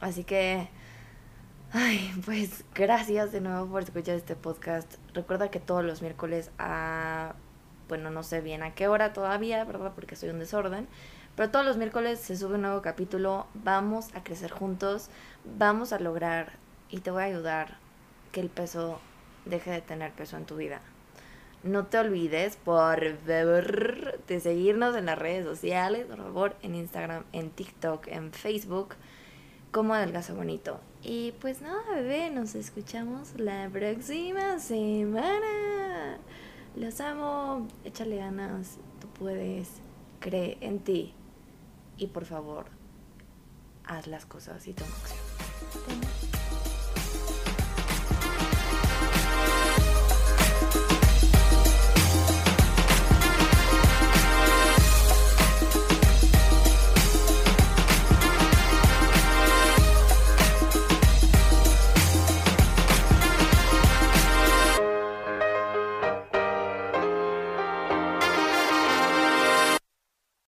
Así 0.00 0.24
que 0.24 0.68
Ay, 1.76 2.08
pues 2.24 2.64
gracias 2.72 3.32
de 3.32 3.40
nuevo 3.40 3.66
por 3.66 3.82
escuchar 3.82 4.14
este 4.14 4.36
podcast. 4.36 4.94
Recuerda 5.12 5.50
que 5.50 5.58
todos 5.58 5.84
los 5.84 6.02
miércoles 6.02 6.52
a, 6.56 7.34
bueno, 7.88 8.12
no 8.12 8.22
sé 8.22 8.40
bien 8.40 8.62
a 8.62 8.76
qué 8.76 8.86
hora 8.86 9.12
todavía, 9.12 9.64
¿verdad? 9.64 9.90
Porque 9.92 10.14
soy 10.14 10.28
un 10.28 10.38
desorden. 10.38 10.86
Pero 11.34 11.50
todos 11.50 11.66
los 11.66 11.76
miércoles 11.76 12.20
se 12.20 12.36
sube 12.36 12.54
un 12.54 12.62
nuevo 12.62 12.80
capítulo. 12.80 13.48
Vamos 13.54 14.14
a 14.14 14.22
crecer 14.22 14.52
juntos. 14.52 15.10
Vamos 15.58 15.92
a 15.92 15.98
lograr 15.98 16.52
y 16.90 17.00
te 17.00 17.10
voy 17.10 17.22
a 17.22 17.26
ayudar 17.26 17.76
que 18.30 18.38
el 18.38 18.50
peso 18.50 19.00
deje 19.44 19.72
de 19.72 19.80
tener 19.80 20.12
peso 20.12 20.36
en 20.36 20.46
tu 20.46 20.54
vida. 20.54 20.80
No 21.64 21.86
te 21.86 21.98
olvides, 21.98 22.54
por 22.54 23.16
favor, 23.16 24.20
de 24.28 24.40
seguirnos 24.40 24.94
en 24.94 25.06
las 25.06 25.18
redes 25.18 25.44
sociales, 25.44 26.06
por 26.06 26.18
favor, 26.18 26.54
en 26.62 26.76
Instagram, 26.76 27.24
en 27.32 27.50
TikTok, 27.50 28.06
en 28.06 28.32
Facebook 28.32 28.94
como 29.72 29.94
adelgazo 29.94 30.36
bonito. 30.36 30.78
Y 31.06 31.32
pues 31.32 31.60
nada, 31.60 31.82
bebé, 31.90 32.30
nos 32.30 32.54
escuchamos 32.54 33.38
la 33.38 33.68
próxima 33.70 34.58
semana. 34.58 36.18
Los 36.76 36.98
amo, 37.00 37.68
échale 37.84 38.16
ganas, 38.16 38.78
tú 39.02 39.08
puedes, 39.08 39.68
cree 40.20 40.56
en 40.62 40.78
ti. 40.78 41.12
Y 41.98 42.06
por 42.06 42.24
favor, 42.24 42.66
haz 43.84 44.06
las 44.06 44.24
cosas 44.24 44.66
y 44.66 44.72
toma 44.72 44.94
acción. 44.96 46.13